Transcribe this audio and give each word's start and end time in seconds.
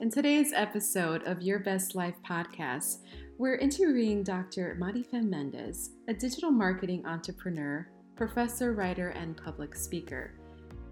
In 0.00 0.10
today's 0.10 0.52
episode 0.52 1.22
of 1.22 1.40
Your 1.40 1.60
Best 1.60 1.94
Life 1.94 2.16
podcast, 2.28 2.98
we're 3.38 3.54
interviewing 3.54 4.24
Dr. 4.24 4.76
Marifem 4.80 5.28
Mendez, 5.28 5.90
a 6.08 6.12
digital 6.12 6.50
marketing 6.50 7.06
entrepreneur, 7.06 7.88
professor, 8.16 8.72
writer, 8.72 9.10
and 9.10 9.36
public 9.36 9.76
speaker. 9.76 10.34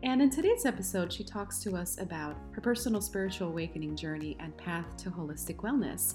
And 0.04 0.22
in 0.22 0.30
today's 0.30 0.64
episode, 0.64 1.12
she 1.12 1.24
talks 1.24 1.58
to 1.64 1.74
us 1.74 1.98
about 2.00 2.36
her 2.52 2.60
personal 2.60 3.00
spiritual 3.00 3.48
awakening 3.48 3.96
journey 3.96 4.36
and 4.38 4.56
path 4.56 4.96
to 4.98 5.10
holistic 5.10 5.56
wellness. 5.56 6.14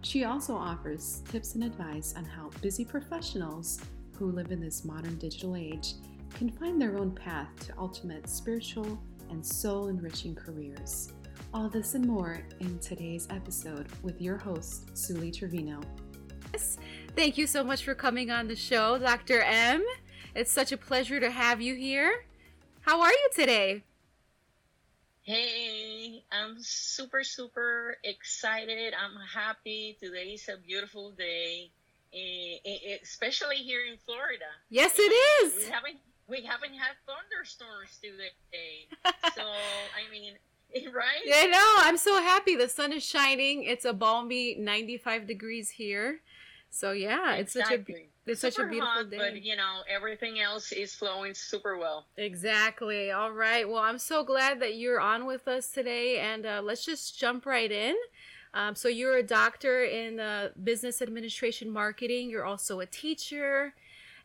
She 0.00 0.24
also 0.24 0.56
offers 0.56 1.22
tips 1.30 1.54
and 1.54 1.64
advice 1.64 2.14
on 2.16 2.24
how 2.24 2.48
busy 2.62 2.86
professionals 2.86 3.78
who 4.16 4.32
live 4.32 4.52
in 4.52 4.60
this 4.60 4.86
modern 4.86 5.18
digital 5.18 5.54
age 5.54 5.96
can 6.32 6.50
find 6.50 6.80
their 6.80 6.96
own 6.96 7.14
path 7.14 7.50
to 7.66 7.74
ultimate 7.76 8.26
spiritual 8.26 8.98
and 9.28 9.44
soul 9.44 9.88
enriching 9.88 10.34
careers. 10.34 11.12
All 11.54 11.68
this 11.68 11.92
and 11.94 12.06
more 12.06 12.40
in 12.60 12.78
today's 12.78 13.28
episode 13.28 13.86
with 14.02 14.22
your 14.22 14.38
host, 14.38 14.96
Suli 14.96 15.30
Trevino. 15.30 15.82
Yes. 16.54 16.78
Thank 17.14 17.36
you 17.36 17.46
so 17.46 17.62
much 17.62 17.84
for 17.84 17.94
coming 17.94 18.30
on 18.30 18.48
the 18.48 18.56
show, 18.56 18.96
Dr. 18.96 19.42
M. 19.42 19.84
It's 20.34 20.50
such 20.50 20.72
a 20.72 20.78
pleasure 20.78 21.20
to 21.20 21.30
have 21.30 21.60
you 21.60 21.74
here. 21.74 22.24
How 22.80 23.02
are 23.02 23.10
you 23.10 23.30
today? 23.34 23.84
Hey, 25.24 26.24
I'm 26.32 26.56
super, 26.58 27.22
super 27.22 27.98
excited. 28.02 28.94
I'm 28.94 29.20
happy. 29.34 29.98
Today 30.00 30.32
is 30.32 30.48
a 30.48 30.56
beautiful 30.56 31.10
day, 31.10 31.70
eh, 32.14 32.56
eh, 32.64 32.96
especially 33.02 33.56
here 33.56 33.82
in 33.84 33.98
Florida. 33.98 34.48
Yes, 34.70 34.94
it 34.98 35.02
is. 35.02 35.66
We 35.66 35.70
haven't 35.70 35.96
we 36.28 36.42
haven't 36.42 36.74
had 36.74 36.96
thunderstorms 37.04 37.98
today, 38.00 38.88
so 39.34 39.42
I 39.42 40.10
mean, 40.10 40.32
right? 40.94 41.22
I 41.32 41.46
know. 41.46 41.74
I'm 41.78 41.96
so 41.96 42.20
happy. 42.20 42.56
The 42.56 42.68
sun 42.68 42.92
is 42.92 43.04
shining. 43.04 43.64
It's 43.64 43.84
a 43.84 43.92
balmy 43.92 44.56
95 44.58 45.26
degrees 45.26 45.70
here. 45.70 46.20
So 46.70 46.92
yeah, 46.92 47.34
it's 47.34 47.52
such 47.52 47.70
a 47.70 47.84
it's 48.26 48.40
super 48.40 48.52
such 48.52 48.58
a 48.58 48.68
beautiful 48.68 48.88
hot, 48.88 49.10
day. 49.10 49.18
But 49.18 49.42
you 49.42 49.56
know, 49.56 49.80
everything 49.88 50.40
else 50.40 50.72
is 50.72 50.94
flowing 50.94 51.34
super 51.34 51.76
well. 51.76 52.06
Exactly. 52.16 53.10
All 53.10 53.32
right. 53.32 53.68
Well, 53.68 53.82
I'm 53.82 53.98
so 53.98 54.24
glad 54.24 54.60
that 54.60 54.76
you're 54.76 55.00
on 55.00 55.26
with 55.26 55.46
us 55.48 55.68
today, 55.68 56.18
and 56.18 56.46
uh, 56.46 56.62
let's 56.64 56.84
just 56.84 57.18
jump 57.18 57.44
right 57.44 57.70
in. 57.70 57.94
Um, 58.54 58.74
so 58.74 58.88
you're 58.88 59.16
a 59.16 59.22
doctor 59.22 59.84
in 59.84 60.20
uh, 60.20 60.50
business 60.62 61.02
administration 61.02 61.70
marketing. 61.70 62.30
You're 62.30 62.44
also 62.44 62.80
a 62.80 62.86
teacher. 62.86 63.74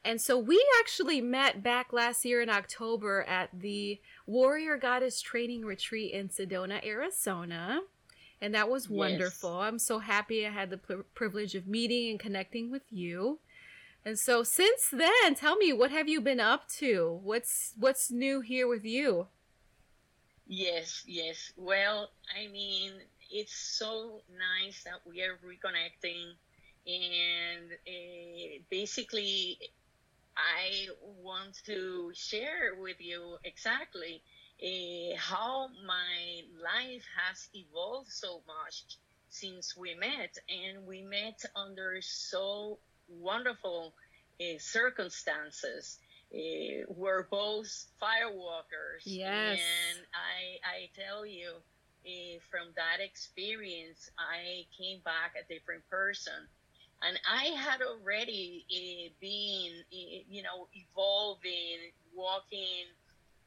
And 0.03 0.21
so 0.21 0.37
we 0.37 0.63
actually 0.79 1.21
met 1.21 1.63
back 1.63 1.91
last 1.91 2.23
year 2.23 2.41
in 2.41 2.49
October 2.49 3.23
at 3.23 3.49
the 3.53 3.99
Warrior 4.27 4.77
Goddess 4.77 5.21
Training 5.21 5.65
Retreat 5.65 6.13
in 6.13 6.29
Sedona, 6.29 6.85
Arizona. 6.85 7.81
And 8.39 8.53
that 8.53 8.69
was 8.69 8.87
Yes. 8.91 8.91
wonderful. 8.91 9.61
I'm 9.61 9.79
so 9.79 9.97
happy 9.99 10.45
I 10.45 10.51
had 10.51 10.69
the 10.69 10.77
pri 10.77 10.97
privilege 11.15 11.55
of 11.55 11.65
meeting 11.65 12.11
and 12.11 12.19
connecting 12.19 12.69
with 12.69 12.83
you. 12.91 13.39
And 14.05 14.19
so 14.19 14.43
since 14.43 14.89
then, 14.89 15.33
tell 15.35 15.55
me 15.55 15.73
what 15.73 15.91
have 15.91 16.07
you 16.07 16.21
been 16.21 16.39
up 16.39 16.67
to? 16.79 17.19
What's 17.23 17.73
what's 17.77 18.11
new 18.11 18.41
here 18.41 18.67
with 18.67 18.85
you? 18.85 19.27
Yes, 20.47 21.03
yes. 21.05 21.51
Well, 21.57 22.11
I 22.35 22.47
mean, 22.47 22.93
it's 23.29 23.55
so 23.55 24.21
nice 24.29 24.83
that 24.83 25.01
we 25.05 25.21
are 25.21 25.37
reconnecting, 25.43 26.35
and 26.87 27.71
uh, 27.73 28.63
basically, 28.69 29.59
want 31.27 31.55
to 31.65 32.11
share 32.15 32.75
with 32.79 32.97
you 33.01 33.37
exactly 33.43 34.23
uh, 34.63 35.17
how 35.17 35.67
my 35.85 36.41
life 36.63 37.05
has 37.17 37.49
evolved 37.53 38.09
so 38.11 38.41
much 38.47 38.85
since 39.29 39.75
we 39.77 39.95
met, 39.95 40.37
and 40.49 40.85
we 40.87 41.01
met 41.03 41.39
under 41.55 42.01
so 42.01 42.79
wonderful 43.09 43.93
uh, 44.41 44.57
circumstances. 44.59 45.99
Uh, 46.33 46.85
we're 46.89 47.27
both 47.29 47.69
firewalkers, 48.01 49.03
Yes. 49.05 49.59
and 49.59 49.99
I 50.13 50.59
I 50.75 50.89
tell 50.95 51.25
you, 51.25 51.51
from 52.49 52.73
that 52.75 52.99
experience, 53.03 54.09
I 54.17 54.65
came 54.77 55.01
back 55.03 55.33
a 55.35 55.45
different 55.53 55.83
person, 55.89 56.47
and 57.01 57.19
I 57.29 57.45
had 57.57 57.81
already 57.81 58.65
uh, 58.71 59.09
been, 59.21 59.83
uh, 59.93 60.23
you 60.29 60.43
know, 60.43 60.67
evolving, 60.73 61.91
walking. 62.15 62.87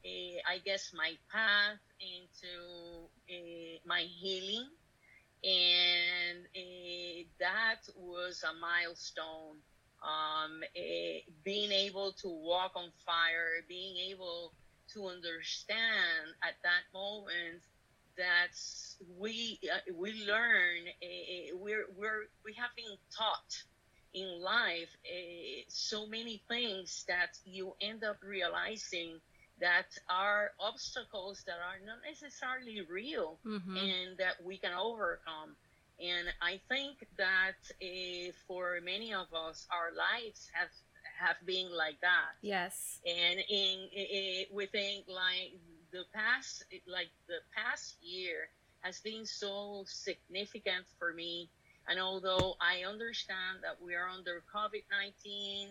Uh, 0.05 0.39
I 0.49 0.57
guess 0.65 0.91
my 0.95 1.13
path 1.31 1.77
into 1.99 3.07
my 3.85 4.01
healing, 4.01 4.67
and 5.43 6.47
that 7.39 7.81
was 7.95 8.43
a 8.43 8.53
milestone 8.59 9.57
um, 10.03 10.61
eh, 10.75 11.19
being 11.43 11.71
able 11.71 12.13
to 12.21 12.29
walk 12.29 12.71
on 12.75 12.91
fire, 13.05 13.63
being 13.67 13.97
able 14.11 14.53
to 14.93 15.07
understand 15.07 16.33
at 16.43 16.55
that 16.63 16.83
moment 16.93 17.63
that 18.17 18.53
we 19.19 19.59
uh, 19.73 19.77
we 19.95 20.13
learn 20.27 20.81
uh, 21.01 21.57
we're 21.57 21.85
we're 21.97 22.23
we 22.45 22.53
have 22.53 22.69
been 22.75 22.97
taught 23.15 23.63
in 24.13 24.41
life 24.41 24.89
uh, 25.05 25.63
so 25.69 26.05
many 26.07 26.41
things 26.49 27.05
that 27.07 27.37
you 27.45 27.73
end 27.81 28.03
up 28.03 28.17
realizing 28.23 29.19
that 29.59 29.87
are 30.09 30.51
obstacles 30.59 31.43
that 31.45 31.57
are 31.61 31.79
not 31.85 31.97
necessarily 32.07 32.81
real 32.89 33.39
Mm-hmm. 33.45 33.77
and 33.77 34.17
that 34.17 34.43
we 34.43 34.57
can 34.57 34.73
overcome. 34.73 35.55
And 35.99 36.27
I 36.41 36.59
think 36.67 37.05
that 37.17 37.61
uh, 37.81 38.31
for 38.47 38.79
many 38.83 39.13
of 39.13 39.27
us, 39.33 39.67
our 39.71 39.91
lives 39.95 40.49
have 40.53 40.69
have 41.19 41.35
been 41.45 41.69
like 41.75 41.99
that. 42.01 42.33
Yes. 42.41 42.99
And 43.05 43.39
in, 43.49 43.87
i 43.95 44.45
we 44.51 44.65
think 44.65 45.05
like 45.07 45.59
the 45.91 46.03
past, 46.13 46.63
like 46.87 47.11
the 47.27 47.39
past 47.55 47.97
year 48.01 48.49
has 48.81 48.99
been 48.99 49.25
so 49.25 49.83
significant 49.87 50.85
for 50.99 51.13
me. 51.13 51.49
And 51.87 51.99
although 51.99 52.55
I 52.61 52.83
understand 52.87 53.63
that 53.63 53.81
we 53.81 53.95
are 53.95 54.07
under 54.07 54.43
COVID 54.53 54.83
nineteen 54.91 55.69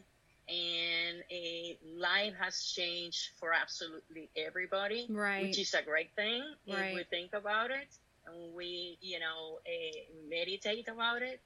and 0.48 1.22
a 1.30 1.78
life 1.96 2.34
has 2.40 2.64
changed 2.64 3.30
for 3.38 3.52
absolutely 3.52 4.30
everybody, 4.36 5.06
Right. 5.08 5.42
which 5.42 5.58
is 5.60 5.74
a 5.74 5.82
great 5.82 6.10
thing 6.16 6.42
if 6.66 6.94
we 6.94 7.04
think 7.04 7.32
about 7.32 7.70
it 7.70 7.86
and 8.26 8.54
we, 8.54 8.98
you 9.00 9.20
know, 9.20 9.60
uh, 9.64 10.28
meditate 10.28 10.88
about 10.88 11.22
it. 11.22 11.40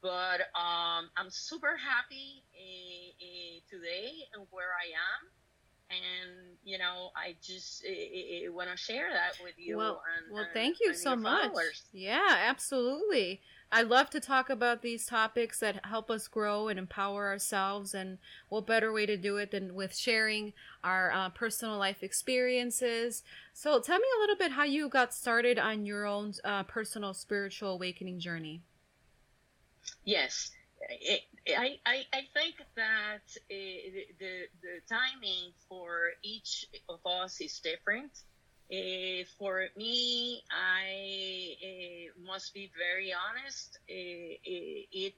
But 0.00 0.40
um, 0.56 1.10
I'm 1.16 1.30
super 1.30 1.76
happy 1.76 2.42
uh, 2.56 3.10
uh, 3.22 3.60
today 3.70 4.10
and 4.34 4.46
where 4.50 4.72
I 4.72 4.88
am. 4.96 5.28
And, 5.92 6.56
you 6.64 6.78
know, 6.78 7.10
I 7.14 7.36
just 7.42 7.84
uh, 7.84 8.48
uh, 8.48 8.52
want 8.52 8.70
to 8.70 8.76
share 8.76 9.10
that 9.12 9.42
with 9.42 9.54
you. 9.58 9.76
Well, 9.76 10.02
and, 10.16 10.32
well, 10.32 10.46
thank 10.54 10.78
you 10.80 10.94
so 10.94 11.14
much. 11.14 11.52
followers. 11.52 11.82
Yeah, 11.92 12.36
absolutely. 12.46 13.42
I 13.70 13.82
love 13.82 14.10
to 14.10 14.20
talk 14.20 14.48
about 14.48 14.82
these 14.82 15.06
topics 15.06 15.60
that 15.60 15.84
help 15.84 16.10
us 16.10 16.28
grow 16.28 16.68
and 16.68 16.78
empower 16.78 17.28
ourselves. 17.28 17.94
And 17.94 18.18
what 18.48 18.66
better 18.66 18.92
way 18.92 19.06
to 19.06 19.16
do 19.16 19.36
it 19.36 19.50
than 19.50 19.74
with 19.74 19.94
sharing 19.94 20.52
our 20.82 21.12
uh, 21.12 21.28
personal 21.30 21.76
life 21.76 22.02
experiences? 22.02 23.22
So, 23.52 23.80
tell 23.80 23.98
me 23.98 24.06
a 24.16 24.20
little 24.20 24.36
bit 24.36 24.52
how 24.52 24.64
you 24.64 24.88
got 24.88 25.12
started 25.14 25.58
on 25.58 25.84
your 25.84 26.06
own 26.06 26.32
uh, 26.44 26.62
personal 26.64 27.14
spiritual 27.14 27.74
awakening 27.74 28.18
journey. 28.18 28.62
Yes, 30.04 30.50
I, 30.90 31.78
I 31.86 32.04
I 32.12 32.22
think 32.34 32.56
that 32.76 33.22
uh, 33.50 33.54
the, 34.18 34.46
the 34.62 34.80
timing 34.88 35.52
for 35.68 36.10
each 36.22 36.66
of 36.88 37.00
us 37.06 37.40
is 37.40 37.58
different. 37.60 38.12
Uh, 38.72 39.24
for 39.38 39.66
me, 39.76 40.42
I 40.50 41.56
uh, 41.62 42.26
must 42.26 42.54
be 42.54 42.70
very 42.78 43.12
honest. 43.12 43.78
It, 43.88 45.14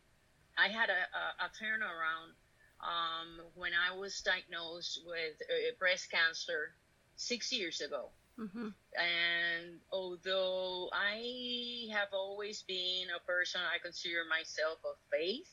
I 0.59 0.69
had 0.69 0.89
a, 0.91 0.93
a, 0.93 1.47
a 1.47 1.49
turnaround 1.63 2.35
um, 2.81 3.47
when 3.55 3.73
I 3.75 3.97
was 3.97 4.21
diagnosed 4.23 5.03
with 5.07 5.79
breast 5.79 6.11
cancer 6.11 6.75
six 7.17 7.53
years 7.53 7.81
ago. 7.81 8.11
Mm-hmm. 8.39 8.69
And 8.99 9.81
although 9.93 10.91
I 10.93 11.89
have 11.93 12.09
always 12.13 12.63
been 12.63 13.07
a 13.15 13.25
person, 13.27 13.61
I 13.61 13.79
consider 13.83 14.23
myself 14.29 14.79
of 14.85 14.97
faith. 15.11 15.49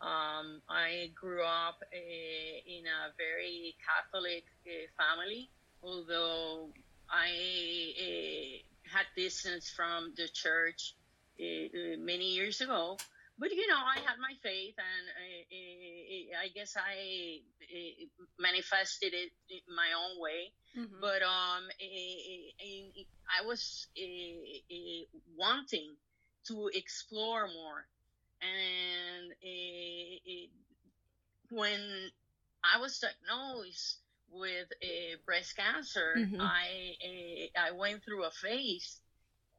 Um, 0.00 0.62
I 0.68 1.10
grew 1.14 1.42
up 1.42 1.82
uh, 1.82 1.96
in 1.96 2.84
a 2.86 3.14
very 3.16 3.76
Catholic 3.82 4.44
uh, 4.66 4.90
family, 4.98 5.48
although 5.82 6.70
I 7.08 7.94
uh, 8.00 8.96
had 8.96 9.06
distance 9.16 9.70
from 9.70 10.12
the 10.16 10.28
church 10.28 10.94
many 11.38 12.34
years 12.34 12.60
ago. 12.60 12.98
But 13.42 13.50
you 13.50 13.66
know, 13.66 13.74
I 13.74 13.98
had 14.06 14.20
my 14.20 14.34
faith, 14.40 14.76
and 14.78 15.04
uh, 15.18 16.44
I 16.44 16.48
guess 16.54 16.76
I 16.76 17.40
eh, 17.74 18.06
manifested 18.38 19.12
it 19.14 19.32
my 19.66 19.90
own 19.98 20.22
way. 20.22 20.52
Mm-hmm. 20.78 21.00
But 21.00 21.22
um, 21.24 21.66
I 23.26 23.44
was 23.44 23.88
wanting 25.36 25.96
to 26.46 26.70
explore 26.72 27.48
more, 27.48 27.84
and 28.40 29.32
when 31.50 31.80
I 32.62 32.78
was 32.78 33.00
diagnosed 33.00 33.98
with 34.30 34.68
breast 35.26 35.56
cancer, 35.56 36.14
mm-hmm. 36.16 36.40
I 36.40 37.48
I 37.58 37.72
went 37.72 38.04
through 38.04 38.22
a 38.22 38.30
phase 38.30 39.00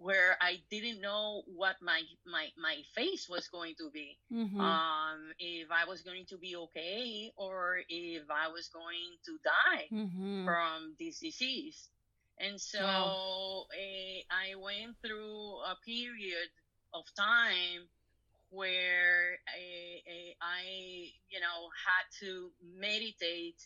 where 0.04 0.36
I 0.42 0.60
didn't 0.70 1.00
know 1.00 1.44
what 1.48 1.76
my 1.82 2.02
my 2.28 2.48
my 2.62 2.76
face 2.94 3.28
was 3.30 3.48
going 3.48 3.76
to 3.80 3.90
be. 3.90 4.18
Mm-hmm. 4.32 4.60
Um, 4.60 5.32
if 5.40 5.70
I 5.72 5.88
was 5.88 6.02
going 6.02 6.26
to 6.30 6.38
be 6.38 6.56
okay 6.56 7.32
or 7.38 7.80
if 7.88 8.24
I 8.30 8.52
was 8.52 8.68
going 8.68 9.16
to 9.26 9.34
die 9.44 9.88
mm-hmm. 9.92 10.46
from 10.46 10.96
this 11.00 11.20
disease. 11.20 11.88
And 12.38 12.60
so 12.60 12.84
wow. 12.84 13.66
uh, 13.72 14.20
I 14.30 14.56
went 14.60 14.98
through 15.02 15.62
a 15.64 15.76
period 15.86 16.52
of 16.94 17.06
time 17.16 17.88
where 18.50 19.40
I, 19.48 20.02
eh, 20.04 20.34
I, 20.42 20.64
you 21.30 21.40
know, 21.40 21.70
had 21.88 22.06
to 22.20 22.52
meditate 22.78 23.62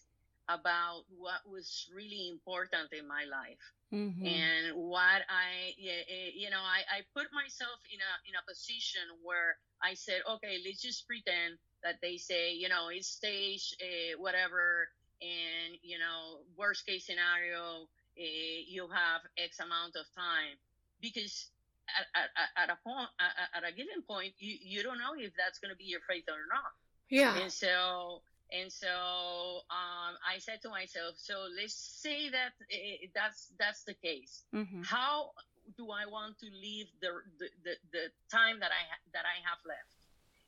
about 0.50 1.04
what 1.18 1.42
was 1.50 1.88
really 1.94 2.30
important 2.30 2.92
in 2.94 3.08
my 3.08 3.26
life. 3.30 3.64
Mm-hmm. 3.94 4.26
And 4.26 4.76
what 4.76 5.24
I, 5.28 5.72
eh, 5.80 6.32
you 6.36 6.50
know, 6.50 6.60
I, 6.60 6.84
I 6.92 7.00
put 7.16 7.28
myself 7.32 7.80
in 7.88 8.00
a 8.00 8.14
in 8.28 8.36
a 8.36 8.44
position 8.48 9.04
where 9.24 9.56
I 9.82 9.94
said, 9.94 10.22
okay, 10.28 10.60
let's 10.66 10.82
just 10.82 11.08
pretend 11.08 11.56
that 11.84 11.96
they 12.02 12.18
say, 12.18 12.54
you 12.54 12.68
know, 12.68 12.90
it's 12.92 13.08
stage 13.08 13.76
uh, 13.80 14.20
whatever, 14.20 14.90
and 15.22 15.80
you 15.84 16.00
know, 16.00 16.44
worst 16.58 16.86
case 16.86 17.06
scenario, 17.06 17.88
uh, 18.20 18.58
you 18.68 18.88
have 18.92 19.22
X 19.38 19.60
amount 19.60 19.96
of 19.96 20.04
time, 20.16 20.60
because 21.00 21.48
at, 21.88 22.28
at, 22.36 22.64
at 22.64 22.70
a 22.76 22.78
point, 22.84 23.08
at, 23.20 23.64
at 23.64 23.70
a 23.70 23.72
given 23.76 24.02
point, 24.04 24.34
you 24.40 24.58
you 24.62 24.84
don't 24.84 25.00
know 25.00 25.16
if 25.16 25.32
that's 25.38 25.60
going 25.60 25.72
to 25.72 25.78
be 25.78 25.86
your 25.86 26.02
fate 26.08 26.28
or 26.28 26.44
not. 26.52 26.76
Yeah. 27.10 27.40
And 27.40 27.52
so 27.52 28.22
and 28.52 28.72
so 28.72 28.88
um, 28.88 30.14
I 30.24 30.40
said 30.40 30.62
to 30.64 30.70
myself, 30.70 31.16
so 31.18 31.48
let's 31.60 31.76
say 31.76 32.30
that 32.30 32.54
it, 32.70 33.12
that's 33.14 33.52
that's 33.60 33.84
the 33.84 33.94
case. 33.94 34.44
Mm-hmm. 34.56 34.84
How 34.84 35.32
do 35.78 35.92
I 35.92 36.06
want 36.10 36.40
to 36.40 36.46
live 36.46 36.88
the, 37.02 37.12
the, 37.40 37.48
the, 37.64 37.76
the 37.92 38.04
time 38.32 38.60
that 38.62 38.72
I 38.72 38.84
ha- 38.88 39.04
that 39.14 39.26
I 39.26 39.44
have 39.44 39.60
left? 39.68 39.92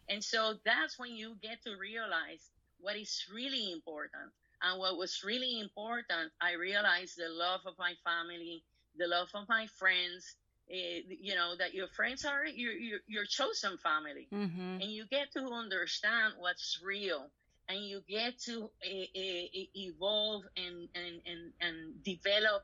And 0.08 0.24
so 0.24 0.56
that's 0.66 0.98
when 0.98 1.16
you 1.16 1.36
get 1.42 1.62
to 1.64 1.76
realize 1.76 2.50
what 2.80 2.96
is 2.96 3.26
really 3.34 3.72
important. 3.72 4.32
And 4.62 4.80
what 4.80 4.98
was 4.98 5.24
really 5.24 5.60
important, 5.60 6.32
I 6.42 6.54
realized 6.54 7.18
the 7.18 7.30
love 7.30 7.62
of 7.66 7.76
my 7.78 7.94
family, 8.04 8.64
the 8.98 9.08
love 9.08 9.30
of 9.34 9.48
my 9.48 9.68
friends, 9.78 10.36
uh, 10.72 11.02
you 11.10 11.34
know 11.34 11.56
that 11.58 11.74
your 11.74 11.88
friends 11.88 12.26
are 12.26 12.46
your 12.46 12.74
your, 12.74 13.00
your 13.08 13.26
chosen 13.26 13.78
family 13.80 14.28
mm-hmm. 14.32 14.82
and 14.82 14.84
you 14.84 15.06
get 15.10 15.32
to 15.34 15.42
understand 15.52 16.36
what's 16.38 16.80
real 16.84 17.32
and 17.70 17.86
you 17.86 18.02
get 18.10 18.40
to 18.40 18.64
uh, 18.64 18.88
uh, 18.90 19.48
evolve 19.76 20.44
and, 20.58 20.90
and, 20.96 21.22
and, 21.26 21.54
and 21.62 22.04
develop 22.04 22.64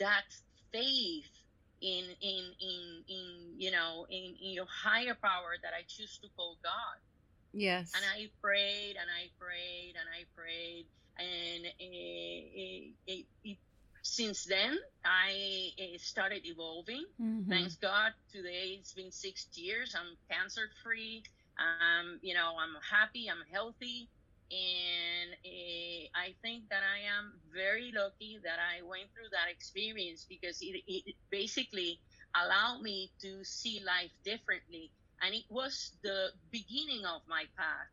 that 0.00 0.24
faith 0.72 1.30
in, 1.80 2.04
in, 2.20 2.44
in, 2.60 3.04
in 3.08 3.54
you 3.56 3.70
know, 3.70 4.06
in, 4.10 4.34
in 4.42 4.50
your 4.50 4.66
higher 4.68 5.16
power 5.22 5.54
that 5.62 5.72
I 5.72 5.82
choose 5.86 6.18
to 6.22 6.28
call 6.36 6.56
God. 6.62 6.98
Yes. 7.52 7.92
And 7.94 8.04
I 8.04 8.28
prayed 8.42 8.96
and 9.00 9.08
I 9.08 9.30
prayed 9.38 9.94
and 9.98 10.08
I 10.12 10.24
prayed. 10.36 10.86
And 11.18 11.66
it, 11.78 12.94
it, 13.06 13.26
it, 13.44 13.56
since 14.02 14.44
then, 14.44 14.78
I 15.04 15.72
started 15.98 16.42
evolving. 16.44 17.04
Mm-hmm. 17.22 17.50
Thanks 17.50 17.76
God. 17.76 18.12
Today 18.32 18.78
it's 18.78 18.94
been 18.94 19.12
six 19.12 19.46
years. 19.54 19.94
I'm 19.94 20.16
cancer 20.30 20.70
free. 20.82 21.22
Um, 21.58 22.18
you 22.22 22.34
know, 22.34 22.54
I'm 22.58 22.74
happy. 22.90 23.28
I'm 23.30 23.44
healthy 23.52 24.08
and 24.50 25.30
uh, 25.46 26.02
I 26.14 26.34
think 26.42 26.68
that 26.70 26.82
I 26.82 27.06
am 27.06 27.38
very 27.54 27.92
lucky 27.94 28.40
that 28.42 28.58
I 28.58 28.82
went 28.82 29.10
through 29.14 29.30
that 29.32 29.50
experience 29.50 30.26
because 30.28 30.58
it, 30.60 30.82
it 30.86 31.14
basically 31.30 32.00
allowed 32.34 32.82
me 32.82 33.12
to 33.22 33.44
see 33.44 33.80
life 33.86 34.10
differently. 34.24 34.90
And 35.22 35.34
it 35.34 35.44
was 35.50 35.92
the 36.02 36.30
beginning 36.50 37.04
of 37.06 37.22
my 37.28 37.44
path. 37.56 37.88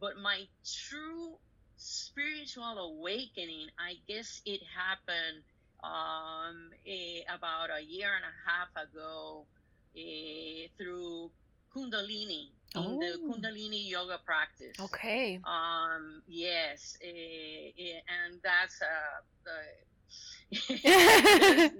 But 0.00 0.18
my 0.18 0.46
true 0.64 1.38
spiritual 1.76 2.78
awakening, 2.78 3.68
I 3.78 3.94
guess 4.06 4.42
it 4.44 4.60
happened 4.76 5.42
um, 5.82 6.70
uh, 6.86 7.34
about 7.34 7.70
a 7.70 7.82
year 7.82 8.10
and 8.14 8.24
a 8.24 8.36
half 8.46 8.70
ago 8.76 9.46
uh, 9.96 10.68
through 10.78 11.32
Kundalini 11.74 12.55
in 12.74 12.82
oh. 12.82 12.98
the 12.98 13.18
Kundalini 13.18 13.88
yoga 13.88 14.18
practice. 14.24 14.76
Okay. 14.80 15.40
Um. 15.44 16.22
Yes. 16.26 16.96
Uh, 17.02 17.08
and 17.08 18.40
that's 18.42 18.80
uh 18.82 19.22
the. 19.44 19.52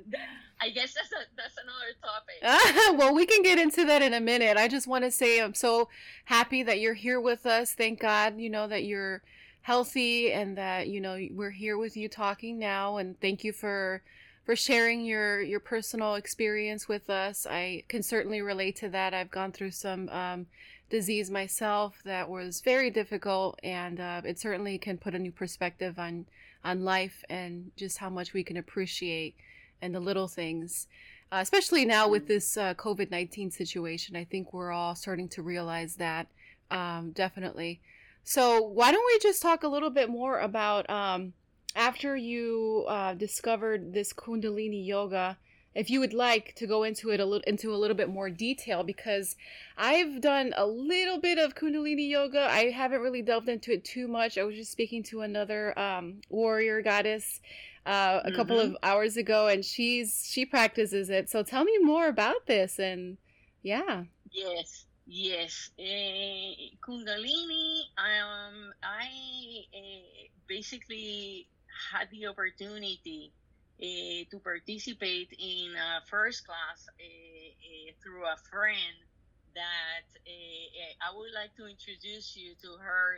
I 0.60 0.70
guess 0.70 0.94
that's 0.94 1.12
a 1.12 1.26
that's 1.36 1.54
another 1.62 1.92
topic. 2.02 2.98
well, 2.98 3.14
we 3.14 3.26
can 3.26 3.42
get 3.42 3.58
into 3.58 3.84
that 3.84 4.02
in 4.02 4.14
a 4.14 4.20
minute. 4.20 4.56
I 4.56 4.68
just 4.68 4.86
want 4.86 5.04
to 5.04 5.10
say 5.10 5.40
I'm 5.40 5.54
so 5.54 5.88
happy 6.24 6.62
that 6.64 6.80
you're 6.80 6.94
here 6.94 7.20
with 7.20 7.46
us. 7.46 7.74
Thank 7.74 8.00
God, 8.00 8.40
you 8.40 8.50
know 8.50 8.66
that 8.66 8.84
you're 8.84 9.22
healthy 9.62 10.32
and 10.32 10.56
that 10.56 10.88
you 10.88 11.00
know 11.00 11.18
we're 11.32 11.50
here 11.50 11.76
with 11.78 11.96
you 11.96 12.08
talking 12.08 12.58
now. 12.58 12.96
And 12.96 13.20
thank 13.20 13.44
you 13.44 13.52
for 13.52 14.02
for 14.46 14.56
sharing 14.56 15.04
your 15.04 15.42
your 15.42 15.60
personal 15.60 16.14
experience 16.14 16.88
with 16.88 17.10
us. 17.10 17.46
I 17.48 17.82
can 17.88 18.02
certainly 18.02 18.40
relate 18.40 18.76
to 18.76 18.88
that. 18.88 19.12
I've 19.12 19.30
gone 19.30 19.52
through 19.52 19.72
some 19.72 20.08
um, 20.08 20.46
disease 20.88 21.30
myself 21.30 22.00
that 22.04 22.28
was 22.28 22.60
very 22.60 22.90
difficult, 22.90 23.58
and 23.62 24.00
uh, 24.00 24.22
it 24.24 24.38
certainly 24.38 24.78
can 24.78 24.98
put 24.98 25.14
a 25.14 25.18
new 25.18 25.32
perspective 25.32 25.98
on 25.98 26.26
on 26.64 26.84
life 26.84 27.22
and 27.28 27.70
just 27.76 27.98
how 27.98 28.10
much 28.10 28.32
we 28.32 28.42
can 28.42 28.56
appreciate 28.56 29.36
and 29.80 29.94
the 29.94 30.00
little 30.00 30.26
things. 30.26 30.88
Uh, 31.30 31.38
especially 31.40 31.84
now 31.84 32.08
with 32.08 32.26
this 32.28 32.56
uh, 32.56 32.74
COVID 32.74 33.10
19 33.10 33.50
situation, 33.50 34.16
I 34.16 34.24
think 34.24 34.52
we're 34.52 34.72
all 34.72 34.94
starting 34.94 35.28
to 35.30 35.42
realize 35.42 35.96
that 35.96 36.28
um, 36.70 37.12
definitely. 37.12 37.80
So, 38.24 38.60
why 38.60 38.90
don't 38.92 39.06
we 39.06 39.18
just 39.20 39.42
talk 39.42 39.62
a 39.62 39.68
little 39.68 39.90
bit 39.90 40.08
more 40.08 40.40
about 40.40 40.88
um, 40.90 41.32
after 41.74 42.16
you 42.16 42.84
uh, 42.88 43.14
discovered 43.14 43.92
this 43.92 44.12
Kundalini 44.12 44.84
yoga, 44.84 45.36
if 45.76 45.90
you 45.90 46.00
would 46.00 46.14
like 46.14 46.54
to 46.56 46.66
go 46.66 46.82
into 46.82 47.10
it 47.10 47.20
a 47.20 47.24
little 47.24 47.44
into 47.46 47.74
a 47.74 47.76
little 47.76 47.96
bit 47.96 48.08
more 48.08 48.30
detail, 48.30 48.82
because 48.82 49.36
I've 49.76 50.20
done 50.20 50.54
a 50.56 50.66
little 50.66 51.20
bit 51.20 51.38
of 51.38 51.54
Kundalini 51.54 52.08
yoga. 52.08 52.48
I 52.50 52.70
haven't 52.70 53.02
really 53.02 53.22
delved 53.22 53.48
into 53.48 53.72
it 53.72 53.84
too 53.84 54.08
much. 54.08 54.38
I 54.38 54.44
was 54.44 54.56
just 54.56 54.72
speaking 54.72 55.02
to 55.04 55.20
another 55.20 55.78
um, 55.78 56.22
warrior 56.30 56.80
goddess 56.82 57.40
uh, 57.84 58.20
a 58.24 58.28
mm-hmm. 58.28 58.36
couple 58.36 58.58
of 58.58 58.76
hours 58.82 59.16
ago, 59.16 59.48
and 59.48 59.64
she's 59.64 60.26
she 60.28 60.46
practices 60.46 61.10
it. 61.10 61.28
So 61.28 61.42
tell 61.42 61.64
me 61.64 61.78
more 61.82 62.08
about 62.08 62.46
this, 62.46 62.78
and 62.78 63.18
yeah. 63.62 64.04
Yes. 64.32 64.86
Yes, 65.08 65.70
uh, 65.78 66.52
Kundalini. 66.82 67.82
Um, 67.96 68.72
I 68.82 69.06
uh, 69.72 70.26
basically 70.48 71.46
had 71.92 72.10
the 72.10 72.26
opportunity 72.26 73.30
uh, 73.82 74.24
to 74.30 74.38
participate 74.40 75.32
in 75.38 75.74
a 75.76 76.00
first 76.06 76.46
class 76.46 76.88
uh, 76.88 77.02
uh, 77.02 77.92
through 78.02 78.24
a 78.24 78.36
friend 78.50 78.96
that 79.54 80.04
I 81.00 81.16
would 81.16 81.32
like 81.32 81.56
to 81.56 81.64
introduce 81.64 82.36
you 82.36 82.52
to 82.60 82.76
her 82.76 83.16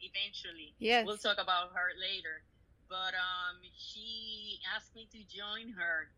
eventually. 0.00 0.72
Yes. 0.78 1.04
We'll 1.04 1.20
talk 1.20 1.36
about 1.36 1.76
her 1.76 1.92
later. 2.00 2.40
But 2.88 3.12
um, 3.12 3.60
she 3.76 4.58
asked 4.74 4.96
me 4.96 5.06
to 5.12 5.20
join 5.28 5.76
her 5.76 6.08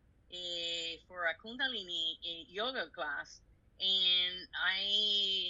for 1.09 1.27
a 1.27 1.35
Kundalini 1.43 2.15
yoga 2.47 2.87
class 2.95 3.41
and 3.81 4.47
I 4.53 5.49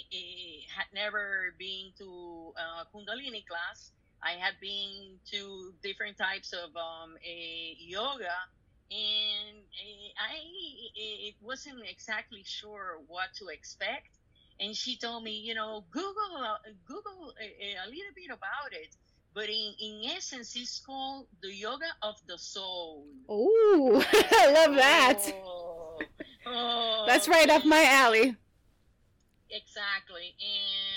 had 0.72 0.88
never 0.94 1.54
been 1.58 1.92
to 1.98 2.52
a 2.56 2.88
Kundalini 2.88 3.44
class. 3.44 3.92
I 4.22 4.32
had 4.32 4.54
been 4.60 5.18
to 5.32 5.74
different 5.82 6.16
types 6.16 6.52
of 6.52 6.74
um, 6.76 7.16
a 7.24 7.76
yoga, 7.78 8.36
and 8.90 9.58
I 10.18 10.36
it 10.94 11.34
wasn't 11.40 11.80
exactly 11.90 12.42
sure 12.44 13.00
what 13.08 13.34
to 13.38 13.48
expect. 13.48 14.18
And 14.60 14.76
she 14.76 14.96
told 14.96 15.24
me, 15.24 15.32
you 15.32 15.54
know, 15.54 15.84
Google 15.90 16.36
uh, 16.38 16.56
Google 16.86 17.32
a, 17.40 17.74
a, 17.84 17.86
little 17.88 18.14
bit 18.14 18.30
about 18.30 18.72
it. 18.72 18.94
But 19.34 19.48
in, 19.48 19.72
in 19.80 20.10
essence, 20.14 20.54
it's 20.56 20.78
called 20.78 21.26
the 21.42 21.52
yoga 21.52 21.88
of 22.02 22.16
the 22.28 22.38
soul. 22.38 23.06
Oh, 23.28 24.04
I 24.12 24.52
love 24.52 24.76
that. 24.76 25.22
Oh, 25.42 25.98
oh, 26.46 27.04
That's 27.06 27.28
right 27.28 27.48
up 27.48 27.64
my 27.64 27.84
alley 27.84 28.36
exactly 29.52 30.34
and 30.40 30.91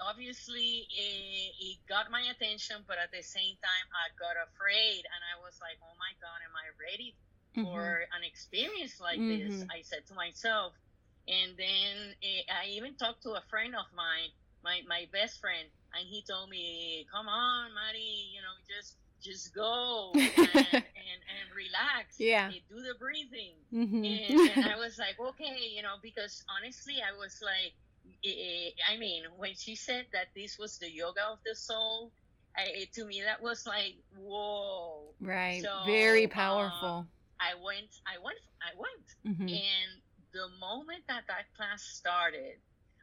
obviously 0.00 0.86
it, 0.90 1.52
it 1.60 1.78
got 1.88 2.10
my 2.10 2.22
attention 2.32 2.84
but 2.86 2.98
at 2.98 3.10
the 3.12 3.22
same 3.22 3.56
time 3.62 3.86
i 3.96 4.06
got 4.18 4.36
afraid 4.38 5.02
and 5.04 5.22
i 5.32 5.36
was 5.42 5.56
like 5.60 5.78
oh 5.82 5.96
my 5.98 6.12
god 6.20 6.40
am 6.44 6.54
i 6.56 6.66
ready 6.80 7.16
Mm-hmm. 7.56 7.94
for 7.94 8.04
an 8.14 8.22
experience 8.24 9.00
like 9.00 9.24
this 9.26 9.62
Mhm. 9.62 9.70
i 9.72 9.80
said 9.82 10.04
to 10.06 10.14
myself 10.14 10.74
and 11.28 11.56
then 11.56 12.14
eh, 12.22 12.42
i 12.50 12.66
even 12.68 12.96
talked 12.96 13.22
to 13.22 13.32
a 13.34 13.44
friend 13.50 13.74
of 13.74 13.86
mine 13.94 14.30
my, 14.62 14.80
my 14.88 15.06
best 15.12 15.40
friend 15.40 15.68
and 15.94 16.04
he 16.06 16.22
told 16.28 16.48
me 16.50 17.06
come 17.12 17.28
on 17.28 17.74
Mari, 17.74 18.30
you 18.34 18.40
know 18.42 18.56
just 18.68 18.96
just 19.22 19.54
go 19.54 20.22
and, 20.30 20.82
and, 20.96 21.20
and 21.28 21.46
relax 21.54 22.20
Yeah. 22.20 22.52
eh, 22.52 22.60
do 22.68 22.76
the 22.82 22.94
breathing 22.98 23.56
Mm-hmm. 23.72 24.04
and, 24.04 24.36
and 24.52 24.60
I 24.62 24.76
was 24.78 24.98
like, 24.98 25.16
okay, 25.18 25.58
you 25.74 25.82
know, 25.82 25.96
because 26.02 26.44
honestly, 26.46 27.02
I 27.02 27.16
was 27.16 27.38
like, 27.42 27.74
I 28.24 28.96
mean, 28.98 29.24
when 29.36 29.54
she 29.54 29.76
said 29.76 30.06
that 30.12 30.28
this 30.34 30.58
was 30.58 30.78
the 30.78 30.90
yoga 30.90 31.22
of 31.30 31.38
the 31.44 31.54
soul, 31.54 32.12
I, 32.56 32.88
to 32.94 33.04
me 33.04 33.22
that 33.24 33.42
was 33.42 33.66
like, 33.66 33.94
whoa. 34.16 35.14
right. 35.20 35.62
So, 35.62 35.82
Very 35.84 36.26
uh, 36.26 36.30
powerful. 36.30 37.06
I 37.38 37.54
went, 37.62 37.90
I 38.06 38.18
went, 38.22 38.38
I 38.62 38.72
went, 38.78 39.36
mm-hmm. 39.36 39.48
and 39.48 39.90
the 40.32 40.48
moment 40.58 41.02
that 41.08 41.24
that 41.28 41.44
class 41.56 41.82
started, 41.82 42.56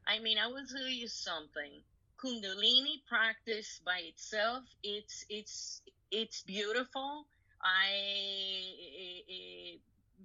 I 0.07 0.19
mean, 0.19 0.37
I 0.37 0.47
will 0.47 0.65
tell 0.65 0.87
you 0.87 1.07
something. 1.07 1.83
Kundalini 2.17 3.03
practice 3.07 3.81
by 3.85 3.99
itself, 4.05 4.63
it's 4.81 5.25
it's 5.29 5.81
it's 6.11 6.41
beautiful. 6.43 7.27
I 7.61 7.91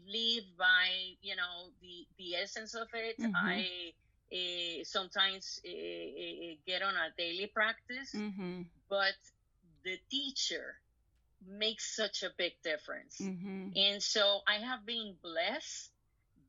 live 0.06 0.44
by 0.58 0.88
you 1.22 1.36
know 1.36 1.70
the 1.82 2.06
the 2.18 2.36
essence 2.36 2.74
of 2.74 2.88
it. 2.94 3.18
Mhm. 3.18 3.32
I 3.34 3.92
uh, 4.32 4.84
sometimes 4.84 5.60
uh, 5.64 6.54
get 6.66 6.82
on 6.82 6.94
a 6.94 7.10
daily 7.16 7.46
practice, 7.46 8.12
Mm-hmm. 8.14 8.62
but 8.88 9.14
the 9.84 9.98
teacher 10.10 10.76
makes 11.46 11.94
such 11.96 12.22
a 12.22 12.30
big 12.36 12.52
difference. 12.62 13.20
Mm-hmm. 13.20 13.70
And 13.76 14.02
so 14.02 14.40
I 14.46 14.56
have 14.64 14.84
been 14.84 15.14
blessed 15.22 15.90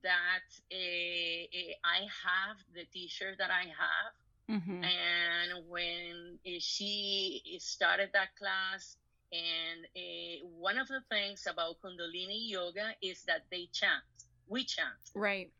that 0.01 0.47
I 0.71 1.99
have 2.25 2.57
the 2.73 2.85
teacher 2.91 3.35
that 3.37 3.51
I 3.51 3.65
have. 3.67 4.13
Mm-hmm. 4.49 4.83
And 4.83 5.69
when 5.69 6.39
she 6.59 7.41
started 7.59 8.09
that 8.13 8.35
class, 8.35 8.97
and 9.31 9.85
uh, 9.95 10.47
one 10.57 10.79
of 10.79 10.87
the 10.87 11.01
things 11.09 11.45
about 11.45 11.75
Kundalini 11.83 12.49
Yoga 12.49 12.95
is 13.01 13.23
that 13.27 13.43
they 13.51 13.69
chant. 13.71 14.03
We 14.47 14.63
chant. 14.63 14.97
Right. 15.13 15.51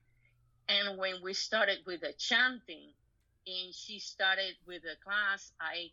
And 0.70 0.98
when 0.98 1.22
we 1.24 1.34
started 1.34 1.80
with 1.86 2.02
the 2.02 2.14
chanting, 2.14 2.94
and 3.48 3.74
she 3.74 4.00
started 4.00 4.56
with 4.68 4.84
the 4.84 4.96
class, 5.04 5.52
I 5.60 5.92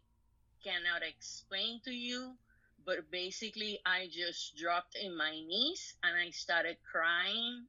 cannot 0.63 1.03
explain 1.03 1.81
to 1.85 1.93
you, 1.93 2.37
but 2.85 3.11
basically 3.11 3.81
I 3.87 4.09
just 4.13 4.57
dropped 4.57 4.97
in 4.97 5.17
my 5.17 5.33
knees 5.33 5.95
and 6.03 6.17
I 6.17 6.31
started 6.31 6.77
crying 6.91 7.67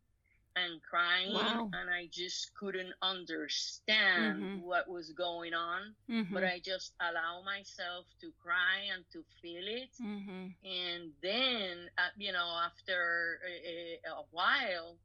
and 0.56 0.82
crying, 0.82 1.34
Wow. 1.34 1.70
and 1.74 1.90
I 1.90 2.08
just 2.12 2.54
couldn't 2.56 2.94
understand 3.02 4.42
Mhm. 4.42 4.62
what 4.62 4.90
was 4.90 5.12
going 5.14 5.54
on. 5.54 5.96
Mm-hmm. 6.10 6.34
But 6.34 6.44
I 6.44 6.60
just 6.60 6.94
allow 7.00 7.44
myself 7.44 8.06
to 8.22 8.32
cry 8.44 8.90
and 8.94 9.06
to 9.14 9.24
feel 9.42 9.66
it 9.68 9.92
mm-hmm. 10.02 10.48
and 10.66 11.14
then 11.22 11.90
uh, 11.98 12.10
you 12.18 12.32
know 12.34 12.50
after 12.66 13.40
a, 13.46 14.00
a, 14.08 14.12
a 14.12 14.24
while 14.32 14.98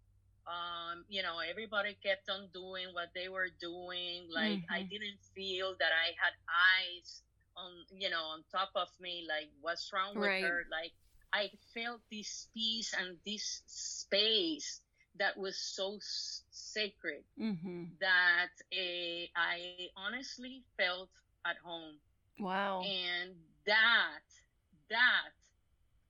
um 0.46 1.04
you 1.08 1.22
know 1.22 1.38
everybody 1.38 1.96
kept 2.02 2.28
on 2.30 2.48
doing 2.52 2.88
what 2.92 3.08
they 3.14 3.28
were 3.28 3.48
doing 3.60 4.26
like 4.32 4.60
i 4.70 4.82
Mhm. 4.82 4.90
didn't 4.90 5.20
feel 5.34 5.74
that 5.78 5.92
i 5.92 6.08
had 6.20 6.34
eyes 6.48 7.22
on 7.56 7.72
you 7.98 8.08
know 8.10 8.22
on 8.34 8.42
top 8.50 8.70
of 8.76 8.88
me 9.00 9.24
like 9.28 9.50
what's 9.60 9.90
wrong 9.92 10.16
with 10.18 10.32
Right. 10.32 10.40
her 10.40 10.64
like 10.70 10.92
i 11.32 11.50
felt 11.74 12.00
this 12.10 12.48
peace 12.54 12.92
and 12.98 13.18
this 13.26 13.62
space 13.66 14.80
that 15.16 15.36
was 15.36 15.58
so 15.58 15.96
s- 15.96 16.44
sacred 16.50 17.24
Mm-hmm. 17.40 17.84
that 18.00 18.50
uh, 18.72 19.26
i 19.36 19.68
honestly 19.80 20.50
felt 20.62 20.96
at 21.30 21.44
home 21.48 21.86
Wow. 22.38 22.94
and 22.94 23.34
that 23.66 24.22
that 24.88 25.32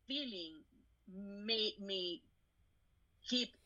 feeling 0.06 0.64
made 1.08 1.78
me 1.80 2.22
keep 3.28 3.56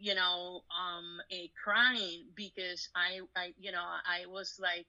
you 0.00 0.14
know 0.14 0.62
um 0.72 1.20
a 1.30 1.50
crying 1.62 2.24
because 2.34 2.88
i 2.96 3.20
i 3.36 3.52
you 3.60 3.70
know 3.70 3.84
i 4.06 4.26
was 4.26 4.58
like 4.60 4.86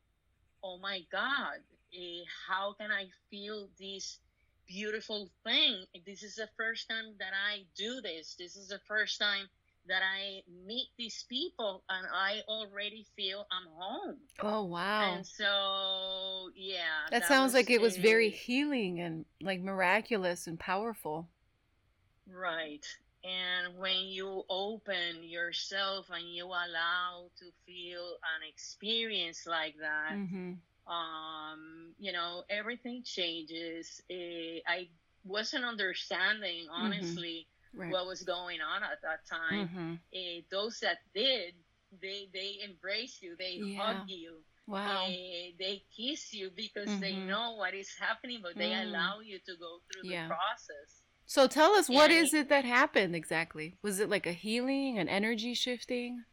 oh 0.63 0.77
my 0.79 1.01
god 1.11 1.59
eh, 1.93 2.23
how 2.47 2.73
can 2.79 2.91
i 2.91 3.05
feel 3.29 3.69
this 3.79 4.19
beautiful 4.67 5.29
thing 5.43 5.83
this 6.05 6.23
is 6.23 6.35
the 6.35 6.47
first 6.57 6.87
time 6.89 7.13
that 7.19 7.33
i 7.51 7.63
do 7.75 7.99
this 8.01 8.35
this 8.39 8.55
is 8.55 8.69
the 8.69 8.79
first 8.87 9.19
time 9.19 9.47
that 9.87 10.01
i 10.01 10.41
meet 10.65 10.87
these 10.97 11.25
people 11.27 11.83
and 11.89 12.07
i 12.13 12.39
already 12.47 13.05
feel 13.17 13.45
i'm 13.51 13.67
home 13.77 14.17
Oh 14.41 14.63
wow. 14.63 15.15
and 15.15 15.25
so 15.27 16.49
yeah 16.55 17.09
That 17.11 17.25
sounds 17.25 17.53
like 17.53 17.69
it 17.69 17.81
was 17.81 17.97
very 17.97 18.29
healing 18.29 19.01
and 19.01 19.25
like 19.41 19.61
miraculous 19.61 20.47
and 20.47 20.59
powerful. 20.59 21.27
Right. 22.31 22.85
And 23.23 23.77
when 23.77 23.97
you 24.07 24.43
open 24.49 25.23
yourself 25.23 26.09
and 26.09 26.33
you 26.33 26.45
allow 26.45 27.31
to 27.39 27.51
feel 27.65 28.17
an 28.35 28.47
experience 28.47 29.45
like 29.45 29.75
that, 29.79 30.17
Mm-hmm. 30.17 30.53
um, 30.87 31.93
you 31.97 32.11
know, 32.11 32.43
everything 32.49 33.03
changes. 33.03 34.01
Eh, 34.09 34.59
I 34.67 34.89
wasn't 35.23 35.65
understanding, 35.65 36.67
honestly, 36.71 37.47
Right. 37.73 37.87
what 37.87 38.05
was 38.07 38.23
going 38.23 38.61
on 38.61 38.83
at 38.83 39.01
that 39.03 39.25
time. 39.29 39.69
mm-hmm. 39.69 39.95
Eh, 40.13 40.41
those 40.51 40.79
that 40.81 40.97
did, 41.13 41.55
they 42.01 42.29
they 42.33 42.59
embrace 42.63 43.21
you, 43.21 43.35
they 43.37 43.59
Yeah. 43.59 43.77
hug 43.77 44.03
you, 44.07 44.43
Wow. 44.67 45.17
eh, 45.17 45.51
they 45.59 45.83
kiss 45.95 46.33
you 46.33 46.51
because 46.55 46.97
they 46.99 47.19
Mhm. 47.19 47.27
know 47.27 47.55
what 47.57 47.73
is 47.73 47.93
happening, 47.99 48.39
but 48.43 48.57
they 48.57 48.73
allow 48.73 49.19
you 49.21 49.39
to 49.45 49.55
go 49.57 49.79
through 49.87 50.03
Yeah. 50.03 50.15
the 50.15 50.17
process. 50.27 51.00
So 51.31 51.47
tell 51.47 51.75
us, 51.75 51.87
what 51.87 52.11
is 52.11 52.33
it 52.33 52.49
that 52.49 52.65
happened 52.65 53.15
exactly? 53.15 53.77
Was 53.81 54.01
it 54.01 54.09
like 54.09 54.27
a 54.27 54.33
healing, 54.33 54.99
an 54.99 55.07
energy 55.07 55.53
shifting? 55.53 56.25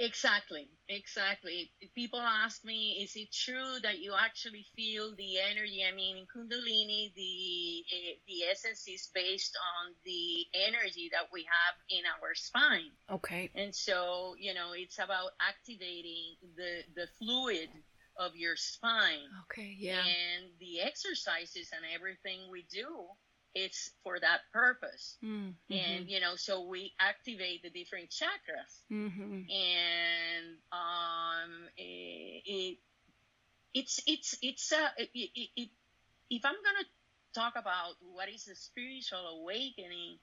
Exactly, 0.00 0.70
exactly. 0.88 1.70
People 1.94 2.18
ask 2.18 2.64
me, 2.64 2.98
is 3.00 3.14
it 3.14 3.32
true 3.32 3.78
that 3.84 4.00
you 4.00 4.12
actually 4.18 4.66
feel 4.74 5.14
the 5.14 5.38
energy? 5.38 5.84
I 5.88 5.94
mean, 5.94 6.16
in 6.16 6.24
Kundalini, 6.26 7.14
the 7.14 7.84
eh, 7.94 8.14
the 8.26 8.50
essence 8.50 8.88
is 8.88 9.08
based 9.14 9.56
on 9.56 9.94
the 10.04 10.44
energy 10.66 11.08
that 11.12 11.28
we 11.32 11.46
have 11.46 11.76
in 11.88 12.02
our 12.18 12.34
spine, 12.34 12.90
Okay. 13.08 13.52
and 13.54 13.72
so 13.72 14.34
you 14.36 14.52
know, 14.52 14.72
it's 14.74 14.98
about 14.98 15.30
activating 15.40 16.34
the 16.56 16.82
the 16.96 17.06
fluid 17.20 17.68
of 18.18 18.34
your 18.34 18.56
spine. 18.56 19.30
Okay. 19.44 19.76
Yeah. 19.78 20.00
And 20.00 20.50
the 20.58 20.80
exercises 20.80 21.70
and 21.74 21.84
everything 21.94 22.50
we 22.50 22.66
do, 22.70 23.06
it's 23.54 23.90
for 24.02 24.18
that 24.20 24.40
purpose. 24.52 25.16
Mm-hmm. 25.24 25.72
And 25.72 26.10
you 26.10 26.20
know, 26.20 26.36
so 26.36 26.66
we 26.66 26.92
activate 27.00 27.62
the 27.62 27.70
different 27.70 28.10
chakras 28.10 28.82
mm-hmm. 28.92 29.42
and 29.50 30.46
um, 30.72 31.68
it, 31.76 32.42
it 32.46 32.78
it's 33.74 34.00
it's 34.06 34.36
it's 34.42 34.72
a 34.72 34.92
it, 34.98 35.10
it, 35.14 35.48
it, 35.56 35.68
if 36.30 36.44
I'm 36.44 36.54
gonna 36.54 36.86
talk 37.34 37.54
about 37.56 37.94
what 38.14 38.28
is 38.28 38.48
a 38.48 38.54
spiritual 38.54 39.42
awakening, 39.42 40.18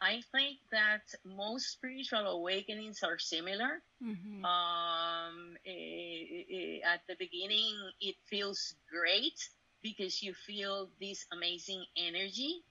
I 0.00 0.22
think 0.32 0.58
that 0.70 1.02
most 1.24 1.70
spiritual 1.70 2.26
awakenings 2.26 3.02
are 3.02 3.18
similar. 3.18 3.82
Mm-hmm. 4.02 4.44
Um, 4.44 5.56
eh, 5.66 6.44
eh, 6.50 6.78
at 6.84 7.00
the 7.08 7.16
beginning, 7.18 7.74
it 8.00 8.16
feels 8.28 8.74
great 8.90 9.38
because 9.82 10.22
you 10.22 10.32
feel 10.34 10.88
this 11.00 11.26
amazing 11.32 11.84
energy 11.96 12.62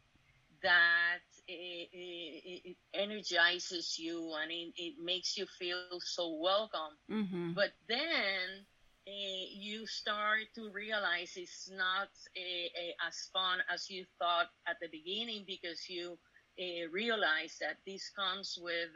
that 0.63 1.19
it, 1.47 1.89
it, 1.91 2.61
it 2.71 2.77
energizes 2.93 3.97
you 3.99 4.33
and 4.41 4.51
it, 4.51 4.73
it 4.77 4.93
makes 5.03 5.37
you 5.37 5.45
feel 5.45 5.99
so 5.99 6.37
welcome. 6.41 6.95
mm-hmm. 7.09 7.53
But 7.53 7.71
then 7.87 8.65
uh, 9.07 9.45
you 9.53 9.85
start 9.87 10.45
to 10.55 10.69
realize 10.71 11.33
it's 11.35 11.69
not 11.71 12.09
uh, 12.37 13.07
as 13.07 13.29
fun 13.33 13.59
as 13.73 13.89
you 13.89 14.05
thought 14.19 14.47
at 14.67 14.77
the 14.81 14.87
beginning 14.91 15.43
because 15.47 15.89
you 15.89 16.17
uh, 16.59 16.89
realize 16.91 17.57
that 17.59 17.77
this 17.87 18.11
comes 18.15 18.57
with 18.61 18.89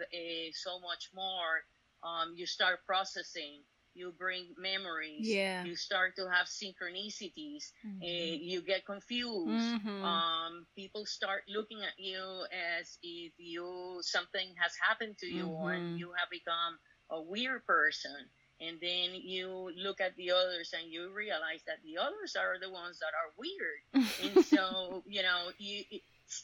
so 0.54 0.80
much 0.80 1.10
more. 1.16 1.64
Um, 2.04 2.34
you 2.36 2.46
start 2.46 2.86
processing. 2.86 3.62
You 3.96 4.14
bring 4.18 4.54
memories. 4.58 5.28
Yeah. 5.28 5.64
You 5.64 5.76
start 5.76 6.16
to 6.18 6.30
have 6.30 6.48
synchronicities. 6.48 7.72
Mhm. 7.86 8.02
Uh, 8.04 8.36
you 8.44 8.62
get 8.62 8.86
confused 8.86 9.74
Mhm. 9.74 10.04
um, 10.04 10.68
people 10.76 11.06
start 11.06 11.44
looking 11.48 11.82
at 11.84 11.98
you 11.98 12.46
as 12.52 12.98
if 13.02 13.34
you 13.38 14.00
something 14.02 14.54
has 14.62 14.76
happened 14.78 15.18
to 15.20 15.28
you 15.28 15.48
Mhm. 15.48 15.76
and 15.76 16.00
you 16.00 16.12
have 16.14 16.30
become 16.30 16.78
a 17.10 17.22
weird 17.22 17.66
person 17.66 18.30
and 18.60 18.80
then 18.82 19.16
you 19.16 19.72
look 19.76 20.02
at 20.02 20.16
the 20.16 20.32
others 20.32 20.74
and 20.74 20.92
you 20.92 21.12
realize 21.14 21.64
that 21.66 21.82
the 21.84 21.98
others 21.98 22.36
are 22.36 22.60
the 22.60 22.70
ones 22.70 23.00
that 23.00 23.14
are 23.14 23.32
weird 23.38 23.82
and 24.20 24.40
so 24.42 25.04
you 25.08 25.22
know 25.24 25.52
you 25.58 25.84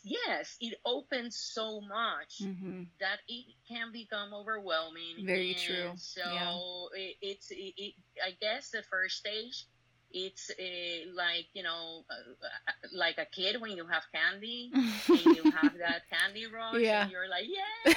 yes 0.03 0.55
it 0.59 0.75
opens 0.85 1.38
so 1.38 1.81
much 1.81 2.33
Mm-hmm. 2.41 2.83
that 3.00 3.19
it 3.27 3.45
can 3.67 3.91
become 3.91 4.33
overwhelming 4.33 5.17
Very 5.17 5.53
and 5.53 5.55
true. 5.55 5.97
so 5.97 6.21
Yeah. 6.23 6.59
it, 6.95 7.15
it's 7.21 7.51
it, 7.51 7.73
it, 7.77 7.93
i 8.23 8.31
guess 8.41 8.69
the 8.71 8.83
first 8.89 9.17
stage 9.17 9.65
it's 10.11 10.50
uh, 10.51 11.11
like 11.15 11.47
you 11.53 11.63
know 11.63 12.03
uh, 12.09 12.71
like 12.95 13.17
a 13.17 13.25
kid 13.25 13.59
when 13.61 13.71
you 13.75 13.85
have 13.88 14.03
candy 14.13 14.73
and 15.13 15.31
you 15.31 15.47
have 15.53 15.73
that 15.79 16.01
candy 16.11 16.45
rush 16.45 16.93
Yeah. 16.93 17.00
and 17.00 17.09
you're 17.09 17.29
like 17.29 17.45
yeah 17.47 17.93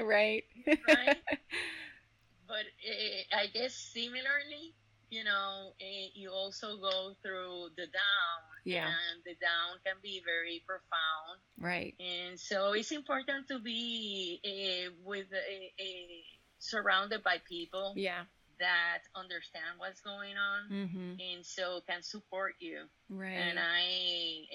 right. 0.02 0.44
right 0.88 1.22
but 2.48 2.64
uh, 2.66 3.36
I 3.38 3.46
guess 3.46 3.74
similarly, 3.74 4.74
you 5.12 5.24
know, 5.24 5.76
uh, 5.76 6.06
you 6.14 6.32
also 6.32 6.80
go 6.80 7.12
through 7.22 7.68
the 7.76 7.84
down, 7.92 8.40
Yeah. 8.64 8.88
and 8.88 9.20
the 9.28 9.36
down 9.36 9.76
can 9.84 10.00
be 10.02 10.22
very 10.24 10.64
profound, 10.66 11.36
Right. 11.60 11.92
and 12.00 12.40
so 12.40 12.72
it's 12.72 12.92
important 12.92 13.46
to 13.48 13.58
be 13.60 14.40
uh, 14.40 14.96
with 15.04 15.28
uh, 15.28 15.36
uh, 15.36 16.22
surrounded 16.58 17.22
by 17.22 17.38
people 17.44 17.92
Yeah. 17.94 18.24
that 18.58 19.02
understand 19.14 19.76
what's 19.76 20.00
going 20.00 20.38
on, 20.38 20.70
Mm-hmm. 20.70 21.20
and 21.20 21.44
so 21.44 21.82
can 21.84 22.00
support 22.02 22.54
you. 22.58 22.88
Right. 23.10 23.36
And 23.36 23.58
I 23.60 24.48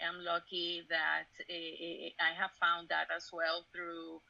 am 0.00 0.24
lucky 0.24 0.86
that 0.88 1.28
I 2.16 2.32
have 2.32 2.52
found 2.56 2.88
that 2.88 3.08
as 3.14 3.28
well 3.30 3.66
through 3.74 4.22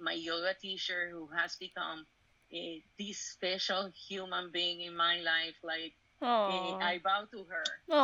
my 0.00 0.14
yoga 0.16 0.54
teacher, 0.54 1.10
who 1.12 1.28
has 1.36 1.56
become 1.56 2.06
uh, 2.52 2.58
this 2.98 3.18
special 3.18 3.90
human 4.08 4.50
being 4.52 4.80
in 4.82 4.96
my 4.96 5.16
life. 5.20 5.54
Like 5.62 5.92
uh. 6.22 6.76
I 6.76 7.00
bow 7.02 7.24
to 7.32 7.44
her. 7.48 7.64
I 7.90 7.94
Oh. 7.94 7.96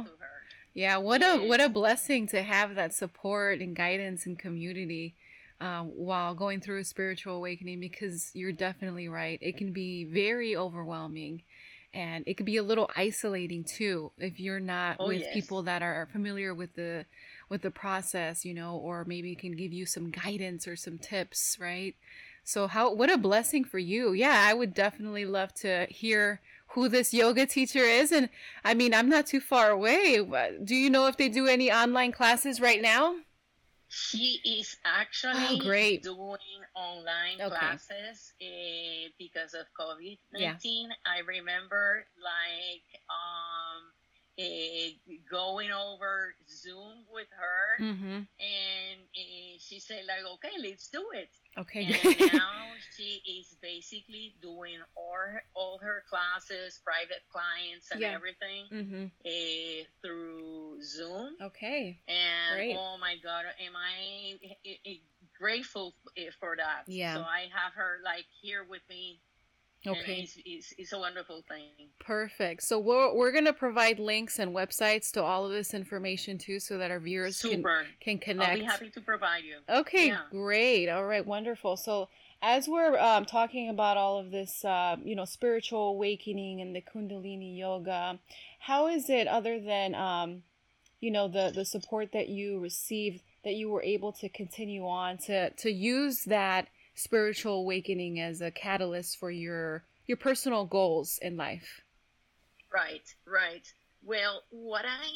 bow 0.00 0.02
to 0.04 0.10
her. 0.18 0.30
Yeah, 0.74 0.98
what 0.98 1.22
a 1.22 1.38
what 1.38 1.60
a 1.60 1.68
blessing 1.68 2.28
to 2.28 2.42
have 2.42 2.74
that 2.76 2.94
support 2.94 3.60
and 3.60 3.74
guidance 3.74 4.26
and 4.26 4.38
community 4.38 5.14
um, 5.60 5.86
while 5.88 6.34
going 6.34 6.60
through 6.60 6.78
a 6.78 6.84
spiritual 6.84 7.34
awakening 7.36 7.80
because 7.80 8.30
you're 8.34 8.52
definitely 8.52 9.08
right. 9.08 9.38
It 9.42 9.56
can 9.56 9.72
be 9.72 10.04
very 10.04 10.54
overwhelming 10.54 11.42
and 11.92 12.22
it 12.28 12.34
could 12.34 12.46
be 12.46 12.58
a 12.58 12.62
little 12.62 12.88
isolating 12.94 13.64
too 13.64 14.12
if 14.18 14.38
you're 14.38 14.60
not 14.60 14.96
Oh, 15.00 15.08
with 15.08 15.22
yes. 15.22 15.32
people 15.34 15.62
that 15.64 15.82
are 15.82 16.06
familiar 16.12 16.54
with 16.54 16.74
the 16.76 17.06
with 17.48 17.62
the 17.62 17.70
process, 17.72 18.44
you 18.44 18.54
know, 18.54 18.76
or 18.76 19.04
maybe 19.04 19.34
can 19.34 19.56
give 19.56 19.72
you 19.72 19.84
some 19.86 20.10
guidance 20.10 20.68
or 20.68 20.76
some 20.76 20.98
tips, 20.98 21.56
right? 21.58 21.96
So 22.48 22.66
how 22.66 22.94
what 22.94 23.10
a 23.12 23.18
blessing 23.18 23.62
for 23.62 23.78
you. 23.78 24.14
Yeah, 24.14 24.42
I 24.48 24.54
would 24.54 24.72
definitely 24.72 25.26
love 25.26 25.52
to 25.56 25.86
hear 25.90 26.40
who 26.68 26.88
this 26.88 27.12
yoga 27.12 27.44
teacher 27.44 27.80
is 27.80 28.10
and 28.10 28.30
I 28.64 28.72
mean, 28.72 28.94
I'm 28.94 29.10
not 29.10 29.26
too 29.26 29.40
far 29.40 29.68
away. 29.70 30.16
Do 30.64 30.74
you 30.74 30.88
know 30.88 31.06
if 31.08 31.18
they 31.18 31.28
do 31.28 31.46
any 31.46 31.70
online 31.70 32.10
classes 32.10 32.58
right 32.58 32.80
now? 32.80 33.16
She 33.90 34.40
is 34.44 34.78
actually 34.86 35.32
Oh, 35.34 35.58
great. 35.58 36.02
doing 36.02 36.64
online 36.74 37.36
Okay. 37.38 37.48
classes 37.48 38.32
uh, 38.40 39.08
because 39.18 39.52
of 39.52 39.66
COVID 39.78 40.16
nineteen. 40.32 40.88
Yeah. 40.88 41.12
I 41.12 41.18
remember 41.20 42.06
like 42.16 42.88
um, 43.12 43.92
uh, 44.38 44.88
going 45.30 45.70
over 45.72 46.34
Zoom 46.48 47.04
with 47.12 47.26
her, 47.36 47.82
Mm-hmm. 47.84 48.04
and 48.38 49.00
uh, 49.16 49.54
she 49.58 49.80
said 49.80 50.02
like, 50.06 50.24
"Okay, 50.34 50.54
let's 50.62 50.88
do 50.88 51.04
it." 51.14 51.30
Okay. 51.58 51.84
And 52.04 52.32
now 52.34 52.70
she 52.96 53.20
is 53.40 53.56
basically 53.60 54.34
doing 54.40 54.78
all 54.96 55.12
her, 55.16 55.42
all 55.54 55.78
her 55.82 56.04
classes, 56.08 56.80
private 56.84 57.22
clients, 57.32 57.90
and 57.90 58.00
Yeah. 58.00 58.14
everything 58.14 58.64
mm-hmm. 58.72 59.04
uh, 59.26 59.84
through 60.02 60.82
Zoom. 60.82 61.34
Okay. 61.42 61.98
And 62.06 62.56
Great. 62.56 62.76
oh 62.78 62.96
my 63.00 63.16
God, 63.22 63.44
am 63.60 63.72
I 63.74 64.38
grateful 65.38 65.94
for 66.40 66.56
that? 66.56 66.82
Yeah. 66.86 67.14
So 67.14 67.20
I 67.22 67.48
have 67.52 67.72
her 67.74 67.98
like 68.04 68.26
here 68.40 68.64
with 68.68 68.82
me. 68.88 69.20
Okay. 69.86 70.22
it's, 70.22 70.36
it's, 70.44 70.74
it's 70.76 70.92
a 70.92 70.98
wonderful 70.98 71.42
thing. 71.48 71.88
Perfect. 72.00 72.62
So 72.64 72.78
we're 72.78 73.14
we're 73.14 73.32
gonna 73.32 73.52
provide 73.52 73.98
links 73.98 74.38
and 74.38 74.54
websites 74.54 75.12
to 75.12 75.22
all 75.22 75.46
of 75.46 75.52
this 75.52 75.72
information 75.72 76.36
too, 76.36 76.58
so 76.58 76.78
that 76.78 76.90
our 76.90 76.98
viewers 76.98 77.40
can 77.40 77.50
Super. 77.58 77.86
can 78.00 78.40
I'll 78.40 78.54
be 78.56 78.64
happy 78.64 78.90
to 78.90 79.00
provide 79.00 79.44
you. 79.44 79.58
Okay, 79.68 80.08
Yeah. 80.08 80.22
great. 80.30 80.88
All 80.88 81.04
right, 81.04 81.24
wonderful. 81.24 81.76
So 81.76 82.08
as 82.42 82.68
we're 82.68 82.98
um, 82.98 83.24
talking 83.24 83.68
about 83.68 83.96
all 83.96 84.18
of 84.18 84.30
this, 84.30 84.64
uh, 84.64 84.96
you 85.02 85.16
know, 85.16 85.24
spiritual 85.24 85.88
awakening 85.90 86.60
and 86.60 86.74
the 86.74 86.80
Kundalini 86.82 87.56
yoga, 87.56 88.18
how 88.60 88.86
is 88.88 89.08
it 89.10 89.26
other 89.26 89.60
than, 89.60 89.94
um, 89.94 90.42
you 91.00 91.10
know, 91.10 91.28
the 91.28 91.52
the 91.54 91.64
support 91.64 92.12
that 92.12 92.28
you 92.28 92.58
received 92.58 93.22
that 93.44 93.54
you 93.54 93.70
were 93.70 93.82
able 93.82 94.12
to 94.12 94.28
continue 94.28 94.86
on 94.86 95.18
to 95.18 95.50
to 95.50 95.70
use 95.70 96.24
that 96.24 96.68
spiritual 96.98 97.60
awakening 97.60 98.20
as 98.20 98.40
a 98.40 98.50
catalyst 98.50 99.18
for 99.18 99.30
your 99.30 99.84
your 100.06 100.16
personal 100.16 100.64
goals 100.64 101.18
in 101.22 101.36
life? 101.36 101.82
Right, 102.72 103.06
right. 103.26 103.66
Well, 104.02 104.42
what 104.50 104.84
I 104.84 105.06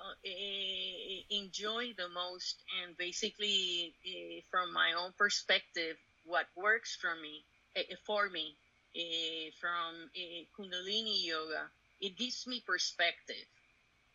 uh, 0.00 0.14
eh, 0.24 1.22
enjoy 1.30 1.92
the 1.96 2.08
most, 2.08 2.62
and 2.82 2.96
basically 2.96 3.94
eh, 4.06 4.40
from 4.50 4.72
my 4.72 4.92
own 4.94 5.12
perspective, 5.18 5.96
what 6.24 6.46
works 6.56 6.96
for 7.00 7.14
me, 7.20 7.44
eh, 7.76 7.82
for 8.06 8.30
me, 8.30 8.56
eh, 8.96 9.50
from 9.60 10.10
eh, 10.16 10.44
Kundalini 10.56 11.24
yoga, 11.24 11.70
it 12.00 12.16
gives 12.16 12.46
me 12.46 12.62
perspective, 12.66 13.46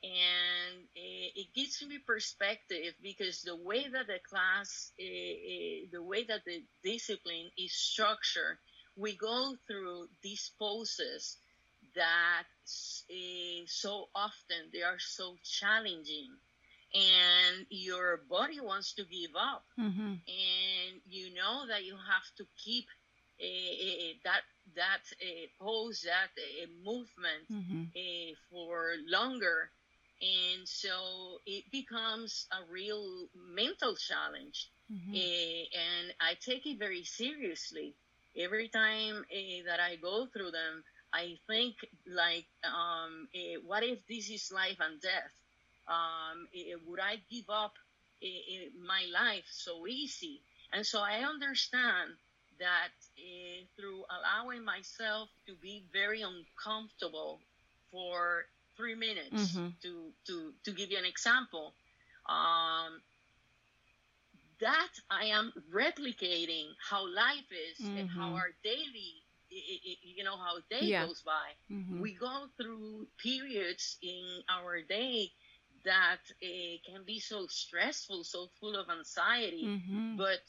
and 0.04 0.84
eh, 0.96 1.30
it 1.36 1.54
gives 1.54 1.84
me 1.88 1.98
perspective 2.06 2.94
because 3.02 3.42
the 3.42 3.56
way 3.56 3.88
that 3.88 4.08
the 4.08 4.20
class, 4.30 4.92
eh, 5.00 5.04
eh, 5.04 5.86
the 5.92 6.04
way 6.04 6.24
that 6.26 6.42
the 6.46 6.64
discipline 6.84 7.50
is 7.58 7.74
structured, 7.74 8.58
we 8.96 9.16
go 9.16 9.56
through 9.68 10.08
these 10.24 10.52
poses 10.60 11.38
that 11.96 12.46
so 13.66 14.06
often 14.16 14.70
they 14.74 14.82
are 14.82 15.00
so 15.00 15.36
challenging 15.44 16.30
and 16.94 17.66
your 17.70 18.18
body 18.30 18.60
wants 18.60 18.94
to 18.94 19.04
give 19.04 19.36
up 19.38 19.66
Mm-hmm. 19.80 20.14
and 20.28 21.02
you 21.06 21.34
know 21.34 21.66
that 21.68 21.84
you 21.84 21.96
have 21.96 22.28
to 22.38 22.46
keep 22.64 22.86
that 24.24 24.44
that 24.76 25.04
uh, 25.22 25.48
pose 25.60 26.02
that 26.06 26.32
uh, 26.38 26.68
movement 26.84 27.48
Mm-hmm. 27.52 27.84
for 28.50 28.94
longer 29.08 29.72
and 30.22 30.68
so 30.68 31.40
it 31.46 31.66
becomes 31.72 32.48
a 32.52 32.72
real 32.72 33.28
mental 33.36 33.96
challenge 33.96 34.70
Mm-hmm. 34.92 35.16
Eh, 35.16 35.66
and 35.76 36.14
I 36.22 36.36
take 36.36 36.66
it 36.66 36.80
very 36.80 37.04
seriously. 37.04 37.96
Every 38.38 38.70
time 38.70 39.26
eh, 39.32 39.64
that 39.66 39.80
I 39.80 39.96
go 39.98 40.28
through 40.28 40.52
them, 40.52 40.84
I 41.14 41.38
think 41.48 41.76
like, 42.06 42.46
um, 42.64 43.28
eh, 43.36 43.58
what 43.66 43.84
if 43.84 44.06
this 44.08 44.30
is 44.30 44.52
life 44.52 44.78
and 44.80 45.02
death? 45.02 45.34
Um, 45.88 46.48
would 46.86 47.00
I 47.00 47.18
give 47.30 47.50
up 47.50 47.74
my 48.86 49.06
life 49.12 49.46
so 49.50 49.88
easy? 49.88 50.42
And 50.74 50.86
so 50.86 51.00
I 51.02 51.24
understand 51.24 52.12
that 52.60 52.90
through 53.76 54.04
allowing 54.10 54.64
myself 54.64 55.30
to 55.48 55.56
be 55.56 55.84
very 55.94 56.22
uncomfortable 56.22 57.40
for 57.92 58.46
three 58.78 58.96
minutes, 58.96 59.58
Mhm. 59.58 59.74
to, 59.84 60.14
to, 60.28 60.54
to 60.66 60.74
give 60.74 60.92
you 60.92 60.98
an 61.00 61.06
example, 61.06 61.76
um, 62.30 63.02
that 64.60 64.90
I 65.10 65.26
am 65.26 65.54
replicating 65.74 66.68
how 66.90 67.08
life 67.08 67.50
is 67.52 67.92
and 67.98 68.08
how 68.10 68.30
Mhm. 68.30 68.36
our 68.36 68.52
daily, 68.64 69.24
you 69.50 70.24
know, 70.24 70.38
how 70.38 70.60
day 70.70 70.88
Yeah. 70.88 71.06
goes 71.08 71.22
by. 71.24 71.58
Mm-hmm. 71.72 72.02
We 72.02 72.16
go 72.16 72.48
through 72.58 73.08
periods 73.18 73.98
in 74.02 74.44
our 74.50 74.82
day 74.82 75.32
that 75.86 76.20
uh, 76.44 76.78
can 76.86 77.04
be 77.06 77.20
so 77.20 77.48
stressful, 77.48 78.24
so 78.24 78.48
full 78.60 78.76
of 78.76 78.90
anxiety, 78.90 79.66
Mm-hmm. 79.66 80.18
but 80.18 80.44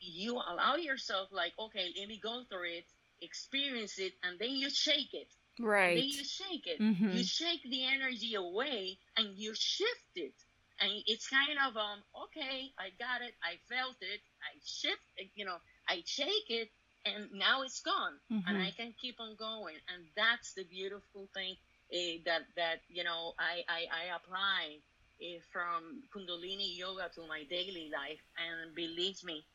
you 0.00 0.34
allow 0.36 0.76
yourself, 0.76 1.28
like, 1.32 1.52
okay, 1.58 1.92
let 1.98 2.08
me 2.08 2.18
go 2.18 2.44
through 2.50 2.68
it, 2.78 2.86
experience 3.20 3.98
it, 3.98 4.14
and 4.22 4.38
then 4.38 4.50
you 4.50 4.70
shake 4.70 5.14
it. 5.14 5.28
Right. 5.60 5.94
Then 5.94 6.08
you 6.08 6.24
shake 6.24 6.66
it. 6.66 6.82
Mhm. 6.82 7.10
You 7.10 7.24
shake 7.24 7.62
the 7.62 7.84
energy 7.84 8.34
away 8.34 8.98
and 9.16 9.36
you 9.38 9.54
shift 9.54 10.12
it. 10.16 10.34
And 10.80 11.02
it's 11.06 11.28
kind 11.28 11.58
of 11.66 11.76
um 11.76 12.04
okay, 12.24 12.72
I 12.78 12.90
got 12.90 13.22
it, 13.22 13.34
I 13.42 13.56
felt 13.68 13.96
it, 14.00 14.20
I 14.42 14.58
shift 14.64 15.06
it, 15.16 15.30
you 15.34 15.44
know, 15.44 15.58
I 15.88 16.02
shake 16.06 16.50
it 16.50 16.70
and 17.04 17.30
now 17.32 17.62
it's 17.62 17.80
gone 17.80 18.20
and 18.46 18.56
Mhm. 18.56 18.58
I 18.58 18.72
can 18.72 18.94
keep 19.00 19.20
on 19.20 19.36
going. 19.36 19.76
And 19.88 20.06
that's 20.16 20.54
the 20.54 20.64
beautiful 20.64 21.28
thing 21.34 21.56
eh, 21.92 22.18
that 22.26 22.42
that 22.56 22.80
you 22.88 23.04
know 23.04 23.34
I 23.38 23.64
I, 23.68 23.86
I 23.92 24.16
apply 24.16 24.80
eh, 25.20 25.38
from 25.52 26.02
Kundalini 26.14 26.76
yoga 26.76 27.10
to 27.14 27.26
my 27.26 27.44
daily 27.44 27.90
life. 27.92 28.22
And 28.36 28.74
believe 28.74 29.22
me, 29.24 29.46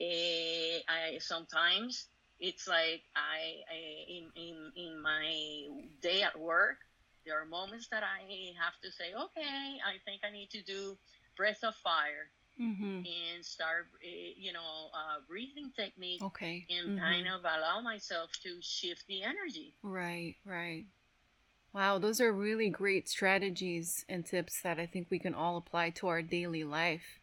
eh, 0.00 0.80
I 0.88 1.18
sometimes 1.18 2.08
it's 2.40 2.68
like 2.68 3.02
I, 3.16 3.62
I 3.70 3.78
in, 4.08 4.30
in 4.36 4.72
in 4.76 5.02
my 5.02 5.68
day 6.02 6.22
at 6.22 6.38
work, 6.38 6.78
there 7.24 7.40
are 7.40 7.46
moments 7.46 7.88
that 7.90 8.02
I 8.02 8.52
have 8.62 8.74
to 8.82 8.90
say, 8.90 9.14
okay, 9.14 9.78
I 9.84 9.98
think 10.04 10.22
I 10.24 10.32
need 10.32 10.50
to 10.50 10.62
do 10.62 10.96
breath 11.36 11.62
of 11.62 11.74
fire. 11.76 12.30
Mm-hmm. 12.60 12.98
and 12.98 13.44
start, 13.44 13.88
eh, 14.00 14.30
you 14.36 14.52
know, 14.52 14.60
uh, 14.94 15.18
breathing 15.28 15.72
technique. 15.74 16.22
Okay. 16.22 16.64
And 16.70 16.90
mm-hmm. 16.90 17.04
kind 17.04 17.26
of 17.26 17.40
allow 17.40 17.80
myself 17.80 18.30
to 18.44 18.58
shift 18.60 19.08
the 19.08 19.24
energy. 19.24 19.74
Right, 19.82 20.36
right. 20.46 20.84
Wow, 21.74 21.98
those 21.98 22.20
are 22.20 22.32
really 22.32 22.70
great 22.70 23.08
strategies 23.08 24.04
and 24.08 24.24
tips 24.24 24.60
that 24.62 24.78
I 24.78 24.86
think 24.86 25.08
we 25.10 25.18
can 25.18 25.34
all 25.34 25.56
apply 25.56 25.90
to 25.90 26.06
our 26.06 26.22
daily 26.22 26.62
life. 26.62 27.18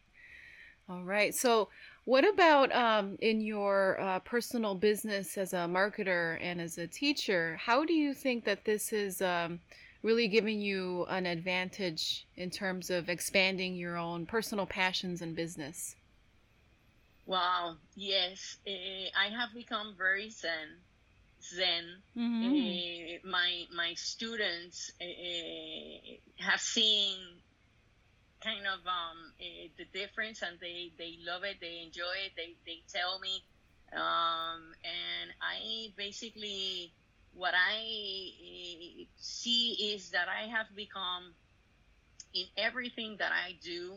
All 0.86 1.02
right. 1.02 1.34
So, 1.34 1.70
what 2.04 2.28
about 2.28 2.72
um, 2.74 3.16
in 3.20 3.40
your 3.40 4.00
uh, 4.00 4.18
personal 4.20 4.74
business 4.74 5.38
as 5.38 5.52
a 5.52 5.68
marketer 5.68 6.38
and 6.40 6.60
as 6.60 6.78
a 6.78 6.86
teacher? 6.86 7.58
How 7.60 7.84
do 7.84 7.92
you 7.92 8.14
think 8.14 8.44
that 8.44 8.64
this 8.64 8.92
is 8.92 9.22
um, 9.22 9.60
really 10.02 10.28
giving 10.28 10.60
you 10.60 11.06
an 11.08 11.26
advantage 11.26 12.26
in 12.36 12.50
terms 12.50 12.90
of 12.90 13.08
expanding 13.08 13.74
your 13.74 13.96
own 13.96 14.26
personal 14.26 14.66
passions 14.66 15.22
and 15.22 15.36
business? 15.36 15.94
Wow. 17.26 17.76
Yes, 17.94 18.56
uh, 18.66 18.70
I 18.70 19.28
have 19.28 19.54
become 19.54 19.94
very 19.96 20.28
zen 20.28 20.80
Zen. 21.42 22.02
mm-hmm. 22.16 23.26
uh, 23.26 23.30
my 23.30 23.66
my 23.74 23.94
students 23.94 24.92
uh, 25.00 26.16
have 26.36 26.60
seen 26.60 27.18
kind 28.42 28.66
of 28.66 28.80
um, 28.86 29.32
uh, 29.40 29.68
the 29.78 29.84
difference 29.98 30.42
and 30.42 30.58
they, 30.60 30.92
they 30.98 31.18
love 31.26 31.44
it 31.44 31.56
they 31.60 31.82
enjoy 31.84 32.14
it 32.26 32.32
they, 32.36 32.54
they 32.66 32.82
tell 32.92 33.18
me 33.20 33.42
um, 33.92 34.74
and 34.84 35.30
i 35.40 35.92
basically 35.96 36.92
what 37.34 37.54
i 37.54 37.82
see 39.16 39.94
is 39.94 40.10
that 40.10 40.26
i 40.28 40.48
have 40.48 40.66
become 40.74 41.32
in 42.34 42.44
everything 42.56 43.16
that 43.18 43.32
i 43.32 43.54
do 43.62 43.94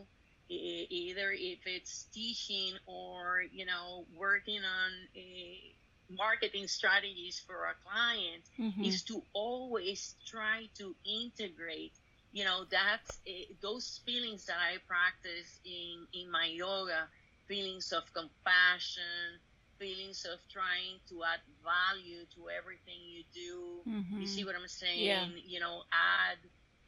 either 0.48 1.32
if 1.32 1.58
it's 1.66 2.04
teaching 2.12 2.72
or 2.86 3.42
you 3.52 3.66
know 3.66 4.04
working 4.16 4.60
on 4.60 4.92
a 5.16 5.74
marketing 6.10 6.68
strategies 6.68 7.42
for 7.46 7.66
our 7.66 7.74
clients 7.84 8.48
mm-hmm. 8.58 8.84
is 8.84 9.02
to 9.02 9.22
always 9.32 10.14
try 10.24 10.68
to 10.78 10.94
integrate 11.04 11.92
you 12.36 12.44
know 12.44 12.64
that's 12.70 13.18
uh, 13.26 13.32
those 13.62 14.00
feelings 14.04 14.44
that 14.44 14.60
i 14.60 14.76
practice 14.86 15.50
in 15.64 16.06
in 16.12 16.30
my 16.30 16.46
yoga 16.52 17.08
feelings 17.48 17.92
of 17.92 18.02
compassion 18.12 19.40
feelings 19.78 20.26
of 20.30 20.38
trying 20.52 20.96
to 21.08 21.24
add 21.24 21.40
value 21.62 22.24
to 22.34 22.48
everything 22.48 22.96
you 23.04 23.22
do. 23.34 23.90
Mm-hmm. 23.90 24.20
you 24.20 24.26
see 24.26 24.44
what 24.44 24.54
i'm 24.54 24.68
saying? 24.68 25.04
Yeah. 25.04 25.26
you 25.46 25.60
know 25.60 25.82
add 25.92 26.38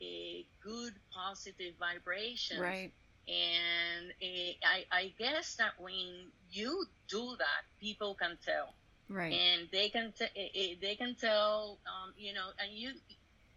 a 0.00 0.46
good 0.62 0.92
positive 1.12 1.74
vibration. 1.78 2.60
Right. 2.60 2.92
And 3.26 4.12
uh, 4.22 4.52
I, 4.64 4.84
I 4.90 5.12
guess 5.18 5.56
that 5.56 5.72
when 5.78 6.30
you 6.50 6.86
do 7.10 7.34
that 7.38 7.62
people 7.80 8.14
can 8.14 8.38
tell. 8.44 8.74
Right. 9.10 9.32
And 9.32 9.68
they 9.72 9.88
can 9.88 10.12
t- 10.18 10.78
they 10.80 10.94
can 10.94 11.14
tell 11.14 11.78
um, 11.86 12.14
you 12.16 12.32
know 12.32 12.48
and 12.58 12.72
you 12.72 12.92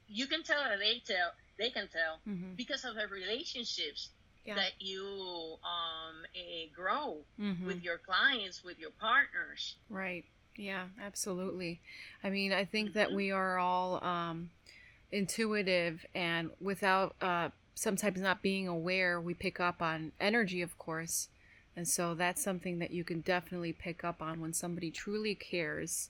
you 0.07 0.27
can 0.27 0.43
tell 0.43 0.61
that 0.63 0.79
they 0.79 1.01
tell 1.05 1.31
they 1.61 1.69
can 1.69 1.87
tell 1.87 2.19
mm-hmm. 2.27 2.53
because 2.55 2.83
of 2.85 2.95
the 2.95 3.07
relationships 3.07 4.09
yeah. 4.45 4.55
that 4.55 4.71
you 4.79 5.57
um, 5.63 6.15
grow 6.75 7.17
mm-hmm. 7.39 7.65
with 7.65 7.83
your 7.83 7.99
clients 7.99 8.63
with 8.63 8.79
your 8.79 8.91
partners 8.99 9.75
right 9.89 10.25
yeah 10.57 10.85
absolutely 11.01 11.79
i 12.23 12.29
mean 12.29 12.51
i 12.51 12.65
think 12.65 12.89
mm-hmm. 12.89 12.99
that 12.99 13.11
we 13.11 13.31
are 13.31 13.57
all 13.57 14.03
um, 14.03 14.49
intuitive 15.11 16.05
and 16.15 16.49
without 16.59 17.15
uh, 17.21 17.49
sometimes 17.75 18.19
not 18.19 18.41
being 18.41 18.67
aware 18.67 19.21
we 19.21 19.33
pick 19.33 19.59
up 19.59 19.81
on 19.81 20.11
energy 20.19 20.61
of 20.61 20.77
course 20.77 21.29
and 21.75 21.87
so 21.87 22.13
that's 22.15 22.43
something 22.43 22.79
that 22.79 22.91
you 22.91 23.03
can 23.03 23.21
definitely 23.21 23.71
pick 23.71 24.03
up 24.03 24.21
on 24.21 24.41
when 24.41 24.53
somebody 24.53 24.91
truly 24.91 25.35
cares 25.35 26.09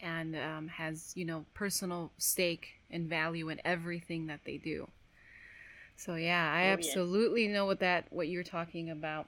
and 0.00 0.36
um, 0.36 0.68
has, 0.68 1.12
you 1.14 1.24
know, 1.24 1.44
personal 1.54 2.12
stake 2.18 2.77
and 2.90 3.08
value 3.08 3.48
in 3.48 3.60
everything 3.64 4.26
that 4.26 4.40
they 4.44 4.56
do. 4.56 4.88
So 5.96 6.14
yeah, 6.14 6.52
I 6.52 6.68
oh, 6.68 6.72
absolutely 6.72 7.46
yes. 7.46 7.52
know 7.54 7.66
what 7.66 7.80
that 7.80 8.06
what 8.10 8.28
you're 8.28 8.44
talking 8.44 8.88
about. 8.90 9.26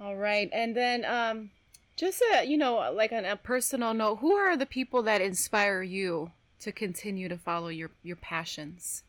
All 0.00 0.16
right, 0.16 0.48
and 0.52 0.76
then 0.76 1.04
um, 1.04 1.50
just 1.96 2.22
a 2.34 2.44
you 2.44 2.56
know 2.56 2.90
like 2.92 3.12
on 3.12 3.24
a 3.24 3.36
personal 3.36 3.92
note, 3.92 4.16
who 4.16 4.32
are 4.32 4.56
the 4.56 4.66
people 4.66 5.02
that 5.02 5.20
inspire 5.20 5.82
you 5.82 6.30
to 6.60 6.72
continue 6.72 7.28
to 7.28 7.36
follow 7.36 7.68
your 7.68 7.90
your 8.02 8.16
passions? 8.16 9.02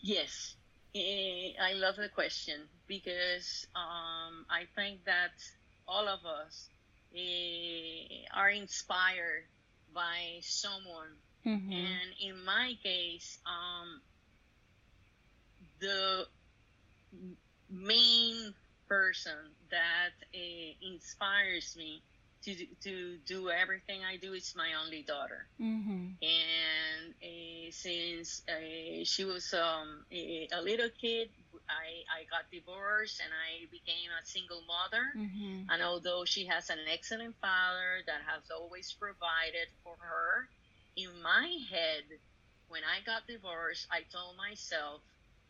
Yes, 0.00 0.56
eh, 0.94 1.52
I 1.60 1.72
love 1.74 1.96
the 1.96 2.08
question 2.08 2.62
because 2.86 3.66
um, 3.74 4.44
I 4.50 4.64
think 4.74 5.04
that 5.04 5.32
all 5.86 6.08
of 6.08 6.20
us 6.24 6.68
uh, 7.14 8.38
are 8.38 8.50
inspired 8.50 9.44
by 9.94 10.40
someone. 10.42 11.16
Mm-hmm. 11.46 11.72
And 11.72 12.10
in 12.20 12.44
my 12.44 12.76
case, 12.82 13.38
um, 13.46 14.00
the 15.80 16.26
main 17.70 18.54
person 18.88 19.36
that 19.70 20.12
uh, 20.34 20.92
inspires 20.92 21.76
me 21.76 22.02
to 22.42 22.66
to 22.82 23.18
do 23.26 23.50
everything 23.50 24.00
I 24.02 24.16
do 24.16 24.32
is 24.32 24.54
my 24.56 24.70
only 24.82 25.02
daughter, 25.02 25.46
mm-hmm. 25.60 26.16
and 26.22 27.14
uh, 27.22 27.70
since 27.70 28.42
uh, 28.48 29.04
she 29.04 29.24
was 29.24 29.52
um, 29.52 30.04
a, 30.10 30.48
a, 30.52 30.62
little 30.62 30.88
kid, 31.00 31.28
I, 31.68 32.02
I 32.08 32.24
got 32.30 32.50
divorced 32.50 33.20
and 33.20 33.30
I 33.30 33.68
became 33.70 34.08
a 34.10 34.24
single 34.24 34.62
mother. 34.66 35.04
Mm-hmm. 35.16 35.70
And 35.70 35.82
although 35.82 36.24
she 36.24 36.46
has 36.46 36.70
an 36.70 36.78
excellent 36.90 37.36
father 37.40 38.02
that 38.06 38.22
has 38.26 38.42
always 38.50 38.90
provided 38.92 39.68
for 39.84 39.94
her, 40.00 40.48
in 41.04 41.22
my 41.22 41.48
head, 41.70 42.04
when 42.68 42.82
I 42.84 43.04
got 43.04 43.26
divorced, 43.26 43.86
I 43.90 44.02
told 44.12 44.36
myself, 44.36 45.02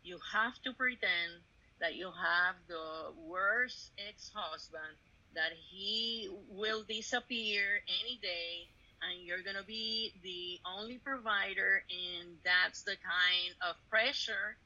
you 0.02 0.18
have 0.32 0.54
to 0.64 0.72
pretend 0.72 1.42
that 1.80 1.94
you 1.94 2.10
have 2.10 2.56
the 2.68 3.12
worst 3.28 3.90
ex 4.08 4.30
husband 4.34 4.96
that 5.34 5.52
he 5.70 6.28
will 6.50 6.82
disappear 6.84 7.82
any 8.02 8.18
day 8.20 8.68
and 9.02 9.26
you're 9.26 9.42
going 9.42 9.56
to 9.56 9.64
be 9.64 10.12
the 10.22 10.60
only 10.68 10.98
provider 10.98 11.82
and 11.90 12.36
that's 12.44 12.82
the 12.82 12.96
kind 13.00 13.54
of 13.68 13.76
pressure 13.88 14.56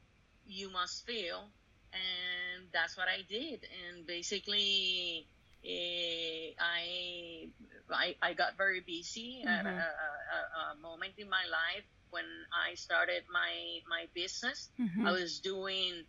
you 0.46 0.70
must 0.70 1.06
feel. 1.06 1.50
And 1.92 2.66
that's 2.72 2.96
what 2.96 3.06
i 3.08 3.22
did. 3.28 3.64
And 3.86 4.06
basically 4.06 5.28
uh, 5.64 6.50
I, 6.60 7.48
I, 7.90 8.14
I 8.20 8.34
got 8.34 8.56
very 8.56 8.80
busy 8.80 9.42
mm-hmm. 9.44 9.48
at 9.48 9.66
a, 9.66 9.70
a, 9.70 10.72
a, 10.72 10.82
moment 10.82 11.14
in 11.18 11.28
my 11.28 11.44
life 11.50 11.84
when 12.10 12.24
I 12.52 12.74
started 12.74 13.22
my 13.32 13.80
my 13.88 14.06
business. 14.14 14.68
Mm-hmm. 14.80 15.06
I 15.06 15.12
was 15.12 15.40
doing 15.40 16.04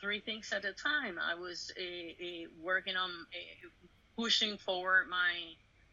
three 0.00 0.20
things 0.24 0.52
at 0.52 0.64
a 0.64 0.72
time. 0.72 1.18
I 1.20 1.34
was 1.34 1.72
working 2.62 2.96
on 2.96 3.10
pushing 4.16 4.56
forward 4.58 5.08
my 5.10 5.34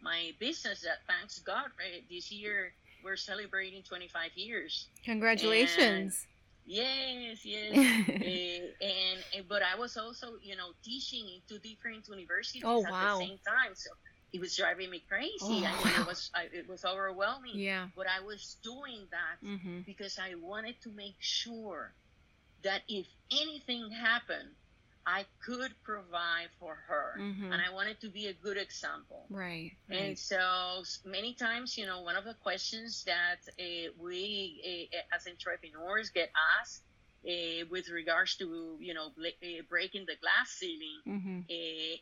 my 0.01 0.31
business. 0.39 0.81
That 0.81 0.99
thanks 1.07 1.39
God, 1.39 1.71
right? 1.79 2.03
This 2.09 2.31
year 2.31 2.73
we're 3.03 3.15
celebrating 3.15 3.83
25 3.83 4.31
years. 4.35 4.87
Congratulations. 5.03 6.27
And 6.67 7.23
yes, 7.23 7.45
yes. 7.45 7.77
uh, 7.77 8.85
and, 9.37 9.47
but 9.47 9.61
I 9.61 9.79
was 9.79 9.95
also, 9.95 10.33
you 10.41 10.55
know, 10.55 10.71
teaching 10.83 11.25
in 11.27 11.41
two 11.47 11.59
different 11.59 12.07
universities 12.09 12.63
oh, 12.65 12.83
at 12.85 12.91
wow. 12.91 13.19
the 13.19 13.25
same 13.25 13.39
time. 13.47 13.73
So 13.73 13.89
it 14.33 14.41
was 14.41 14.55
driving 14.57 14.89
me 14.89 15.01
crazy. 15.07 15.37
Oh, 15.41 15.47
I 15.49 15.51
mean, 15.53 15.63
wow. 15.63 16.01
it 16.01 16.07
was 16.07 16.29
I, 16.35 16.47
it 16.51 16.67
was 16.67 16.83
overwhelming. 16.83 17.53
Yeah. 17.55 17.87
But 17.95 18.07
I 18.07 18.25
was 18.25 18.57
doing 18.63 19.07
that 19.11 19.47
mm-hmm. 19.47 19.79
because 19.85 20.19
I 20.19 20.35
wanted 20.35 20.75
to 20.83 20.91
make 20.91 21.15
sure 21.19 21.93
that 22.63 22.81
if 22.89 23.07
anything 23.31 23.89
happened, 23.91 24.49
I 25.07 25.25
could 25.39 25.71
provide 25.83 26.49
for 26.59 26.75
her. 26.87 27.15
Mm-hmm. 27.17 27.51
And 27.53 27.61
I 27.61 27.73
wanted 27.73 28.01
to 28.01 28.09
be 28.09 28.27
a 28.27 28.33
good 28.33 28.57
example. 28.57 29.25
Right, 29.29 29.71
right. 29.89 29.99
And 29.99 30.19
so 30.19 30.83
many 31.05 31.33
times, 31.33 31.77
you 31.77 31.85
know, 31.85 32.01
one 32.01 32.17
of 32.17 32.25
the 32.25 32.33
questions 32.43 33.05
that 33.05 33.39
uh, 33.57 33.91
we 33.97 34.89
uh, 34.93 35.15
as 35.15 35.25
entrepreneurs 35.25 36.09
get 36.09 36.29
asked 36.59 36.81
uh, 37.25 37.65
with 37.71 37.87
regards 37.89 38.35
to, 38.35 38.75
you 38.81 38.93
know, 38.93 39.07
breaking 39.69 40.05
the 40.05 40.15
glass 40.19 40.49
ceiling 40.49 40.99
mm-hmm. 41.07 41.39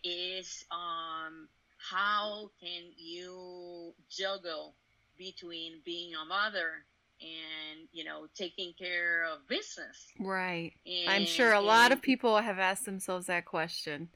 is 0.04 0.66
um, 0.72 1.48
how 1.78 2.50
can 2.60 2.90
you 2.98 3.94
juggle 4.10 4.74
between 5.16 5.74
being 5.86 6.16
a 6.16 6.26
mother 6.26 6.84
and 7.22 7.88
you 7.92 8.04
know 8.04 8.28
taking 8.36 8.74
care 8.78 9.26
of 9.26 9.48
business. 9.48 10.08
Right. 10.20 10.74
And, 10.86 11.10
i'm 11.10 11.26
sure 11.26 11.54
a 11.54 11.62
lot 11.62 11.92
of 11.92 12.02
people 12.02 12.38
have 12.38 12.60
asked 12.60 12.86
themselves 12.86 13.28
that 13.28 13.46
question. 13.46 14.10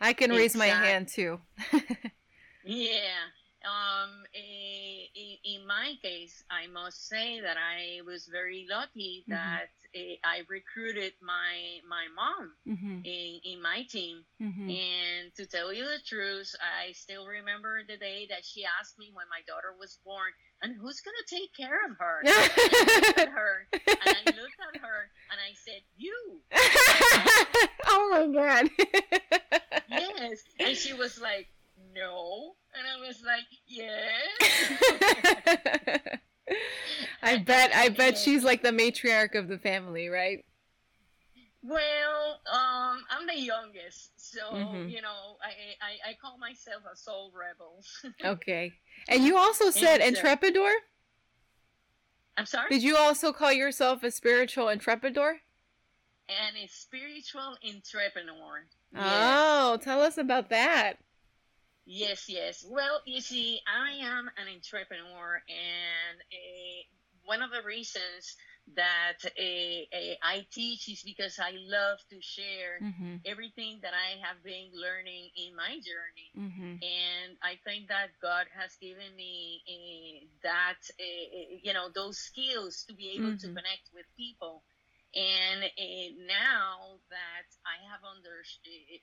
I 0.00 0.12
can 0.12 0.30
raise 0.30 0.56
my 0.56 0.66
hand 0.66 1.08
too. 1.08 1.40
Yeah. 2.64 2.98
Um, 3.64 4.24
eh, 4.34 5.06
in, 5.44 5.66
my 5.66 5.94
case, 6.02 6.42
I 6.50 6.66
must 6.66 7.08
say 7.08 7.40
that 7.40 7.56
I 7.56 8.00
was 8.04 8.26
very 8.26 8.66
lucky 8.68 9.24
Mhm. 9.28 9.30
that 9.30 9.70
eh, 9.94 10.16
I 10.24 10.42
recruited 10.48 11.12
my 11.22 11.80
my 11.88 12.06
mom 12.14 12.56
Mm-hmm. 12.66 13.00
in, 13.04 13.40
in 13.44 13.62
my 13.62 13.84
team. 13.88 14.24
Mm-hmm. 14.40 14.70
And 14.70 15.34
to 15.36 15.46
tell 15.46 15.72
you 15.72 15.84
the 15.84 16.00
truth, 16.06 16.54
I 16.60 16.92
still 16.92 17.26
remember 17.26 17.82
the 17.86 17.96
day 17.96 18.26
that 18.30 18.44
she 18.44 18.64
asked 18.64 18.98
me 18.98 19.10
when 19.12 19.26
my 19.28 19.42
daughter 19.46 19.74
was 19.78 19.98
born, 20.04 20.32
and 20.62 20.74
who's 20.80 21.00
gonna 21.00 21.26
take 21.28 21.54
care 21.54 21.84
of 21.88 21.96
her? 21.98 22.20
And 22.24 22.30
I 22.30 22.42
looked 23.06 23.18
at 23.18 23.28
her, 23.28 23.66
and 23.72 24.16
I 24.16 24.24
looked 24.40 24.60
at 24.74 24.80
her, 24.80 25.10
and 25.30 25.38
I 25.38 25.52
said, 25.64 25.82
"You." 25.96 26.40
oh 27.86 28.08
my 28.10 28.26
god. 28.32 28.70
Yes. 29.88 30.42
And 30.58 30.76
she 30.76 30.92
was 30.94 31.20
like, 31.20 31.48
"No," 31.94 32.54
and 32.74 32.86
I 32.86 33.06
was 33.06 33.22
like, 33.24 33.44
"Yes." 33.66 34.28
I 37.22 37.38
bet 37.38 37.74
I 37.74 37.88
bet 38.00 38.18
she's 38.18 38.44
like 38.44 38.62
the 38.62 38.70
matriarch 38.72 39.34
of 39.38 39.48
the 39.48 39.58
family, 39.58 40.08
right? 40.08 40.44
Well, 41.64 42.40
um, 42.52 43.04
I'm 43.08 43.26
the 43.26 43.38
youngest, 43.38 44.10
so 44.16 44.40
Mhm. 44.52 44.90
you 44.90 45.00
know, 45.00 45.36
I, 45.42 45.76
I 45.80 46.10
I 46.10 46.14
call 46.20 46.36
myself 46.38 46.82
a 46.92 46.96
soul 46.96 47.32
rebel. 47.34 47.84
Okay. 48.24 48.72
And 49.08 49.24
you 49.24 49.36
also 49.36 49.70
said 49.70 50.00
And, 50.00 50.16
intrepidor? 50.16 50.72
I'm 52.36 52.46
sorry. 52.46 52.68
Did 52.70 52.82
you 52.82 52.96
also 52.96 53.32
call 53.32 53.52
yourself 53.52 54.02
a 54.02 54.10
spiritual 54.10 54.66
intrepidor? 54.66 55.34
and 56.28 56.56
a 56.56 56.66
spiritual 56.68 57.56
entrepreneur. 57.62 58.64
Yes. 58.94 59.02
Oh, 59.04 59.76
tell 59.82 60.00
us 60.00 60.16
about 60.16 60.48
that. 60.48 60.94
Yes, 61.86 62.28
yes. 62.28 62.64
Well, 62.68 63.00
you 63.04 63.20
see, 63.20 63.60
I 63.66 63.92
am 64.04 64.28
an 64.36 64.48
entrepreneur, 64.48 65.42
and 65.48 66.20
uh, 66.20 66.80
one 67.24 67.42
of 67.42 67.50
the 67.50 67.62
reasons 67.62 68.36
that 68.76 69.18
uh, 69.24 70.14
I 70.22 70.46
teach 70.52 70.88
is 70.88 71.02
because 71.02 71.38
I 71.38 71.52
love 71.56 71.98
to 72.10 72.20
share 72.20 72.82
Mm-hmm. 72.82 73.16
everything 73.24 73.80
that 73.82 73.92
I 73.94 74.18
have 74.26 74.42
been 74.42 74.70
learning 74.74 75.30
in 75.36 75.54
my 75.56 75.74
journey. 75.80 76.32
Mm-hmm. 76.38 76.74
And 76.82 77.36
I 77.42 77.58
think 77.64 77.88
that 77.88 78.10
God 78.20 78.46
has 78.58 78.76
given 78.80 79.14
me 79.16 79.62
uh, 79.68 80.26
that, 80.42 80.80
you 81.62 81.72
know, 81.72 81.88
those 81.94 82.18
skills 82.18 82.84
to 82.88 82.94
be 82.94 83.10
able 83.16 83.34
to 83.34 83.48
Mhm. 83.48 83.54
connect 83.54 83.90
with 83.94 84.06
people. 84.16 84.62
And 85.14 85.64
uh, 85.64 86.08
now 86.26 87.00
that 87.10 87.48
I 87.66 87.76
have 87.90 88.02
under, 88.04 88.42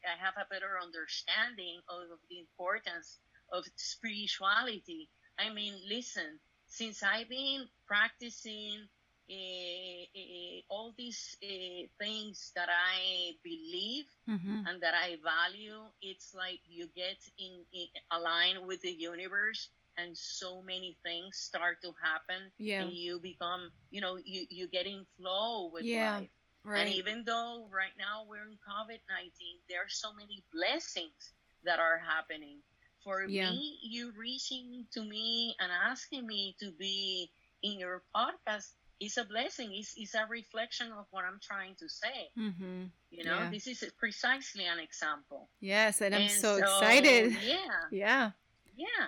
I 0.06 0.18
have 0.24 0.36
a 0.38 0.48
better 0.50 0.78
understanding 0.82 1.82
of 1.90 2.20
the 2.30 2.40
importance 2.40 3.20
of 3.52 3.66
spirituality. 3.76 5.10
I 5.38 5.54
mean, 5.54 5.74
listen, 5.88 6.40
since 6.68 7.04
I've 7.04 7.30
been 7.30 7.68
practicing 7.88 8.88
uh, 9.30 10.04
uh, 10.16 10.60
all 10.70 10.94
these 10.98 11.38
uh, 11.44 11.88
things 12.00 12.52
that 12.56 12.70
I 12.70 13.34
believe 13.44 14.06
Mm-hmm. 14.30 14.64
and 14.66 14.82
that 14.82 14.94
I 14.94 15.18
value, 15.24 15.82
it's 16.02 16.34
like 16.34 16.60
you 16.68 16.88
get 16.96 17.18
in, 17.38 17.66
in 17.74 17.88
aligned 18.12 18.66
with 18.68 18.82
the 18.82 18.92
universe, 18.92 19.70
and 20.00 20.16
so 20.18 20.62
many 20.64 20.96
things 21.04 21.38
start 21.38 21.82
to 21.84 21.92
happen, 22.02 22.52
Yeah. 22.58 22.82
and 22.84 22.94
you 22.94 23.20
become, 23.20 23.72
you 23.92 24.00
know, 24.02 24.16
you 24.24 24.48
you 24.50 24.68
get 24.68 24.88
in 24.88 25.06
flow 25.18 25.70
with 25.74 25.84
Yeah, 25.84 26.20
life. 26.20 26.30
And 26.66 26.90
even 26.90 27.24
though 27.26 27.68
right 27.72 27.96
now 27.98 28.24
we're 28.28 28.46
in 28.48 28.58
COVID 28.64 29.00
19, 29.10 29.60
there 29.70 29.82
are 29.84 29.90
so 29.92 30.14
many 30.14 30.44
blessings 30.54 31.34
that 31.64 31.80
are 31.80 31.98
happening. 32.00 32.62
For 33.04 33.24
Yeah. 33.26 33.52
me, 33.52 33.80
you 33.82 34.12
reaching 34.16 34.86
to 34.94 35.04
me 35.04 35.56
and 35.60 35.72
asking 35.72 36.28
me 36.28 36.56
to 36.60 36.72
be 36.72 37.32
in 37.64 37.80
your 37.80 38.04
podcast 38.16 38.76
is 39.00 39.16
a 39.18 39.24
blessing. 39.24 39.72
It's, 39.74 39.94
it's 39.96 40.14
a 40.16 40.28
reflection 40.28 40.92
of 40.92 41.08
what 41.12 41.24
I'm 41.24 41.40
trying 41.40 41.76
to 41.80 41.88
say. 41.88 42.28
Mm-hmm. 42.38 42.92
You 43.10 43.24
know, 43.24 43.40
Yeah. 43.48 43.50
this 43.50 43.66
is 43.68 43.80
precisely 43.98 44.66
an 44.68 44.80
example. 44.80 45.48
Yes, 45.64 46.02
and 46.02 46.14
I'm 46.14 46.28
And 46.28 46.32
so, 46.32 46.58
excited. 46.58 47.32
Yeah, 47.42 47.88
Yeah. 47.92 48.32
yeah. 48.76 49.08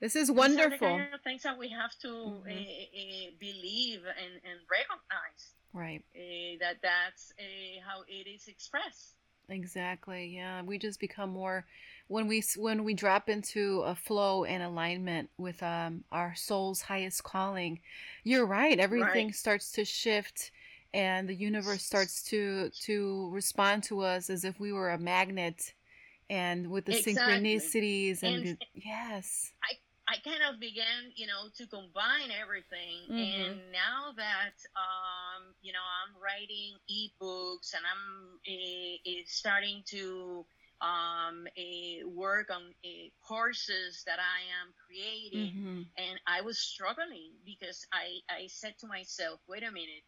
This 0.00 0.14
is 0.14 0.28
These 0.28 0.30
are 0.30 0.34
the 0.34 0.38
wonderful. 0.38 0.88
kind 0.88 1.12
of 1.14 1.20
things 1.22 1.42
that 1.42 1.58
we 1.58 1.68
have 1.70 1.92
to 2.00 2.08
Mhm. 2.08 2.46
uh, 2.46 3.28
uh, 3.28 3.30
believe 3.40 4.04
and, 4.04 4.34
and 4.44 4.60
recognize. 4.70 5.54
Right. 5.74 6.02
uh, 6.16 6.56
that 6.60 6.80
that's 6.82 7.32
uh, 7.38 7.80
how 7.86 8.02
it 8.08 8.26
is 8.26 8.48
expressed. 8.48 9.14
Exactly. 9.50 10.26
Yeah, 10.34 10.62
we 10.62 10.78
just 10.78 10.98
become 11.00 11.30
more 11.30 11.66
when 12.08 12.26
we 12.26 12.42
when 12.56 12.84
we 12.84 12.94
drop 12.94 13.28
into 13.28 13.82
a 13.82 13.94
flow 13.94 14.44
and 14.44 14.62
alignment 14.62 15.30
with 15.38 15.62
um 15.62 16.04
our 16.12 16.34
soul's 16.34 16.82
highest 16.82 17.22
calling. 17.24 17.80
You're 18.24 18.46
right. 18.46 18.78
Everything 18.78 19.26
Right. 19.28 19.34
starts 19.34 19.70
to 19.72 19.84
shift 19.84 20.50
and 20.94 21.28
the 21.28 21.34
universe 21.34 21.82
starts 21.82 22.22
to 22.24 22.70
to 22.82 23.30
respond 23.30 23.84
to 23.84 24.00
us 24.00 24.30
as 24.30 24.44
if 24.44 24.58
we 24.60 24.72
were 24.72 24.90
a 24.90 24.98
magnet 24.98 25.74
and 26.30 26.70
with 26.70 26.84
the 26.86 26.96
Exactly. 26.98 27.24
synchronicities 27.56 28.22
and, 28.22 28.46
And- 28.46 28.58
the, 28.58 28.66
yes. 28.74 29.52
I 29.62 29.78
kind 30.16 30.40
of 30.48 30.58
began, 30.58 31.12
you 31.14 31.26
know, 31.26 31.48
to 31.56 31.66
combine 31.66 32.30
everything, 32.30 33.08
Mhm. 33.08 33.60
and 33.60 33.70
now 33.72 34.12
that 34.16 34.56
um, 34.76 35.54
you 35.60 35.72
know 35.72 35.84
I'm 35.84 36.14
writing 36.16 36.78
ebooks 36.88 37.74
and 37.74 37.84
I'm 37.84 38.38
uh, 38.46 39.22
starting 39.26 39.82
to 39.90 40.44
um, 40.80 41.46
uh, 41.56 42.08
work 42.08 42.50
on 42.50 42.62
uh, 42.84 43.08
courses 43.26 44.02
that 44.06 44.18
I 44.18 44.40
am 44.62 44.72
creating, 44.86 45.52
hmm 45.56 45.82
and 45.96 46.18
I 46.26 46.40
was 46.42 46.58
struggling 46.58 47.32
because 47.44 47.84
I, 47.92 48.20
I 48.28 48.46
said 48.48 48.74
to 48.80 48.86
myself, 48.86 49.40
wait 49.48 49.62
a 49.62 49.70
minute, 49.72 50.04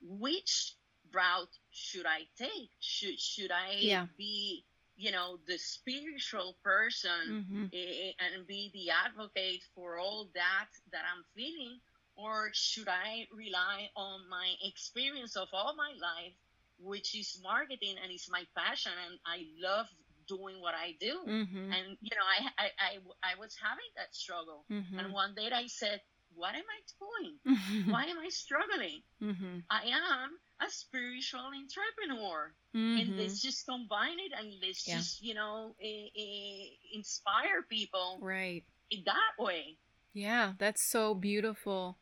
which 0.00 0.74
route 1.12 1.56
should 1.70 2.06
I 2.06 2.26
take? 2.36 2.70
Should 2.80 3.18
should 3.20 3.50
I 3.52 3.90
Yeah. 3.90 4.06
be, 4.16 4.64
you 4.96 5.12
know, 5.12 5.38
the 5.46 5.58
spiritual 5.58 6.56
person 6.64 7.36
hmm 7.48 7.66
eh, 7.72 8.12
and 8.20 8.46
be 8.46 8.70
the 8.74 8.90
advocate 8.90 9.62
for 9.74 9.98
all 9.98 10.30
that 10.34 10.68
that 10.92 11.04
I'm 11.04 11.24
feeling, 11.34 11.80
or 12.16 12.50
should 12.52 12.88
I 12.88 13.26
rely 13.32 13.88
on 13.96 14.28
my 14.28 14.54
experience 14.62 15.36
of 15.36 15.48
all 15.52 15.74
my 15.76 15.92
life, 16.00 16.34
which 16.78 17.14
is 17.14 17.38
marketing 17.42 17.96
and 18.02 18.12
it's 18.12 18.30
my 18.30 18.44
passion, 18.56 18.92
and 19.08 19.18
I 19.26 19.46
love 19.62 19.86
doing 20.28 20.60
what 20.60 20.74
I 20.74 20.94
do. 21.00 21.26
hmm 21.26 21.70
And 21.70 21.96
you 22.00 22.16
know, 22.16 22.26
I, 22.26 22.50
I 22.58 22.68
I 22.78 23.32
I 23.32 23.34
was 23.38 23.56
having 23.62 23.90
that 23.96 24.14
struggle. 24.14 24.66
hmm 24.68 24.98
And 24.98 25.12
one 25.12 25.34
day 25.34 25.50
I 25.52 25.66
said, 25.66 26.00
What 26.34 26.54
am 26.54 26.64
I 26.66 26.80
doing? 27.00 27.38
Why 27.84 28.04
am 28.06 28.18
I 28.18 28.28
struggling? 28.28 29.02
hmm 29.20 29.58
I 29.70 29.84
am 29.88 30.38
a 30.60 30.70
spiritual 30.70 31.50
entrepreneur. 31.54 32.54
hmm 32.74 32.96
And 32.98 33.16
let's 33.16 33.40
just 33.42 33.66
combine 33.66 34.18
it 34.20 34.32
and 34.36 34.54
let's 34.62 34.84
Yeah. 34.86 34.98
just, 34.98 35.22
you 35.22 35.34
know, 35.34 35.74
eh, 35.80 36.08
eh, 36.16 36.68
inspire 36.94 37.62
people 37.68 38.20
Right. 38.20 38.64
in 38.90 39.02
that 39.06 39.34
way. 39.38 39.78
Yeah, 40.14 40.52
that's 40.58 40.82
so 40.82 41.14
beautiful. 41.14 41.98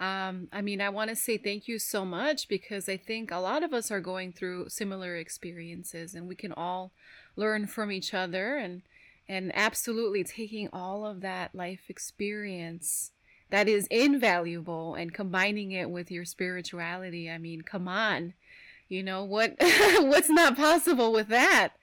Um, 0.00 0.48
I 0.52 0.62
mean, 0.62 0.80
I 0.80 0.88
want 0.88 1.10
to 1.10 1.16
say 1.16 1.38
thank 1.38 1.68
you 1.68 1.78
so 1.78 2.04
much 2.04 2.48
because 2.48 2.88
I 2.88 2.96
think 2.96 3.30
a 3.30 3.36
lot 3.38 3.62
of 3.62 3.72
us 3.72 3.90
are 3.90 4.00
going 4.00 4.32
through 4.32 4.68
similar 4.68 5.16
experiences 5.16 6.14
and 6.14 6.26
we 6.26 6.34
can 6.34 6.52
all 6.52 6.92
learn 7.36 7.66
from 7.68 7.92
each 7.92 8.12
other 8.14 8.56
and 8.56 8.82
and 9.28 9.52
absolutely 9.54 10.24
taking 10.24 10.68
all 10.72 11.06
of 11.06 11.20
that 11.20 11.54
life 11.54 11.82
experience 11.88 13.12
that 13.52 13.68
is 13.68 13.86
invaluable 13.88 14.94
and 14.94 15.12
combining 15.12 15.72
it 15.72 15.90
with 15.90 16.10
your 16.10 16.24
spirituality. 16.24 17.30
I 17.30 17.36
mean, 17.36 17.60
come 17.60 17.86
on. 17.86 18.32
You 18.88 19.02
know, 19.02 19.24
what 19.24 19.54
what's 19.60 20.30
not 20.30 20.56
possible 20.56 21.12
with 21.12 21.28
that? 21.28 21.74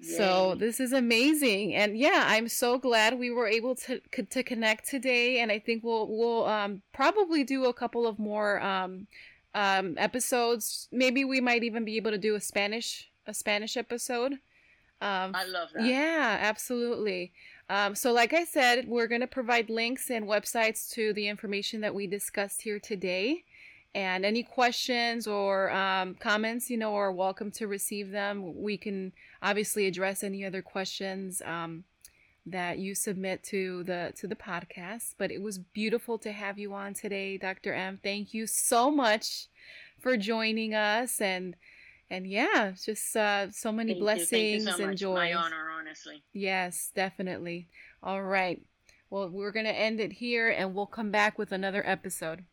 So 0.00 0.54
this 0.54 0.78
is 0.78 0.92
amazing, 0.92 1.74
and 1.74 1.96
yeah, 1.98 2.24
I'm 2.26 2.48
so 2.48 2.78
glad 2.78 3.18
we 3.18 3.30
were 3.30 3.46
able 3.48 3.74
to 3.76 4.00
to 4.30 4.42
connect 4.42 4.88
today. 4.88 5.40
And 5.40 5.50
I 5.50 5.58
think 5.58 5.82
we'll 5.82 6.06
we'll 6.08 6.44
um, 6.46 6.82
probably 6.92 7.44
do 7.44 7.64
a 7.64 7.72
couple 7.72 8.06
of 8.06 8.18
more 8.18 8.60
um, 8.60 9.06
um, 9.54 9.94
episodes. 9.96 10.88
Maybe 10.92 11.24
we 11.24 11.40
might 11.40 11.64
even 11.64 11.84
be 11.84 11.96
able 11.96 12.10
to 12.10 12.18
do 12.18 12.34
a 12.34 12.40
Spanish 12.40 13.10
a 13.26 13.32
Spanish 13.32 13.76
episode. 13.76 14.34
Um, 15.00 15.34
I 15.34 15.44
love 15.46 15.70
that. 15.74 15.84
yeah, 15.84 16.38
absolutely. 16.40 17.32
Um, 17.68 17.94
so, 17.94 18.12
like 18.12 18.32
I 18.32 18.44
said, 18.44 18.86
we're 18.88 19.08
going 19.08 19.22
to 19.22 19.26
provide 19.26 19.70
links 19.70 20.10
and 20.10 20.26
websites 20.26 20.88
to 20.92 21.12
the 21.12 21.28
information 21.28 21.80
that 21.80 21.94
we 21.94 22.06
discussed 22.06 22.62
here 22.62 22.78
today. 22.78 23.44
And 23.94 24.26
any 24.26 24.42
questions 24.42 25.26
or 25.26 25.70
um, 25.70 26.14
comments, 26.16 26.68
you 26.68 26.76
know, 26.76 26.94
are 26.94 27.10
welcome 27.10 27.50
to 27.52 27.66
receive 27.66 28.10
them. 28.10 28.62
We 28.62 28.76
can 28.76 29.12
obviously 29.42 29.86
address 29.86 30.22
any 30.22 30.44
other 30.44 30.60
questions 30.60 31.40
um, 31.46 31.84
that 32.44 32.78
you 32.78 32.94
submit 32.94 33.42
to 33.44 33.82
the 33.84 34.12
to 34.16 34.28
the 34.28 34.36
podcast. 34.36 35.14
But 35.18 35.32
it 35.32 35.40
was 35.42 35.58
beautiful 35.58 36.18
to 36.18 36.30
have 36.30 36.58
you 36.58 36.74
on 36.74 36.94
today, 36.94 37.38
Dr. 37.38 37.72
M. 37.72 37.98
Thank 38.02 38.34
you 38.34 38.46
so 38.46 38.90
much 38.90 39.48
for 39.98 40.16
joining 40.16 40.74
us 40.74 41.20
and 41.20 41.56
And 42.10 42.26
yeah, 42.26 42.72
just 42.84 43.16
uh, 43.16 43.50
so 43.50 43.72
many 43.72 43.92
Thank 43.92 44.02
blessings 44.02 44.32
you. 44.32 44.38
Thank 44.38 44.60
you 44.60 44.72
so 44.72 44.82
and 44.82 44.86
much. 44.92 44.98
joys. 44.98 45.16
My 45.16 45.34
honor, 45.34 45.70
honestly. 45.76 46.22
Yes, 46.32 46.92
definitely. 46.94 47.68
All 48.02 48.22
right. 48.22 48.62
Well, 49.10 49.28
we're 49.28 49.52
going 49.52 49.66
to 49.66 49.72
end 49.72 50.00
it 50.00 50.12
here 50.12 50.48
and 50.48 50.74
we'll 50.74 50.86
come 50.86 51.10
back 51.10 51.38
with 51.38 51.52
another 51.52 51.82
episode. 51.86 52.44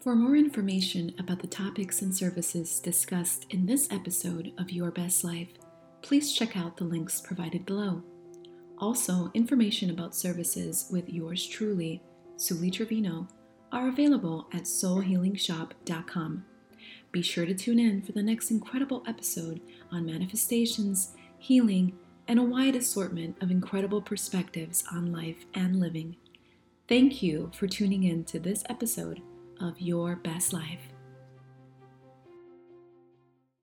For 0.00 0.14
more 0.14 0.36
information 0.36 1.14
about 1.18 1.40
the 1.40 1.48
topics 1.48 2.02
and 2.02 2.14
services 2.14 2.78
discussed 2.78 3.46
in 3.50 3.66
this 3.66 3.88
episode 3.90 4.52
of 4.56 4.70
Your 4.70 4.90
Best 4.90 5.24
Life, 5.24 5.48
please 6.02 6.32
check 6.32 6.56
out 6.56 6.76
the 6.76 6.84
links 6.84 7.20
provided 7.20 7.66
below. 7.66 8.02
Also, 8.78 9.30
information 9.34 9.90
about 9.90 10.14
services 10.14 10.88
with 10.90 11.08
yours 11.08 11.46
truly, 11.46 12.00
Suli 12.36 12.70
Trevino, 12.70 13.26
are 13.72 13.88
available 13.88 14.46
at 14.52 14.62
soulhealingshop.com. 14.62 16.44
Be 17.10 17.22
sure 17.22 17.46
to 17.46 17.54
tune 17.54 17.78
in 17.78 18.02
for 18.02 18.12
the 18.12 18.22
next 18.22 18.50
incredible 18.50 19.02
episode 19.06 19.60
on 19.90 20.04
manifestations, 20.04 21.14
healing, 21.38 21.96
and 22.26 22.38
a 22.38 22.42
wide 22.42 22.76
assortment 22.76 23.36
of 23.40 23.50
incredible 23.50 24.02
perspectives 24.02 24.84
on 24.92 25.10
life 25.12 25.46
and 25.54 25.80
living. 25.80 26.16
Thank 26.86 27.22
you 27.22 27.50
for 27.54 27.66
tuning 27.66 28.04
in 28.04 28.24
to 28.24 28.38
this 28.38 28.62
episode 28.68 29.22
of 29.60 29.80
Your 29.80 30.16
Best 30.16 30.52
Life. 30.52 30.97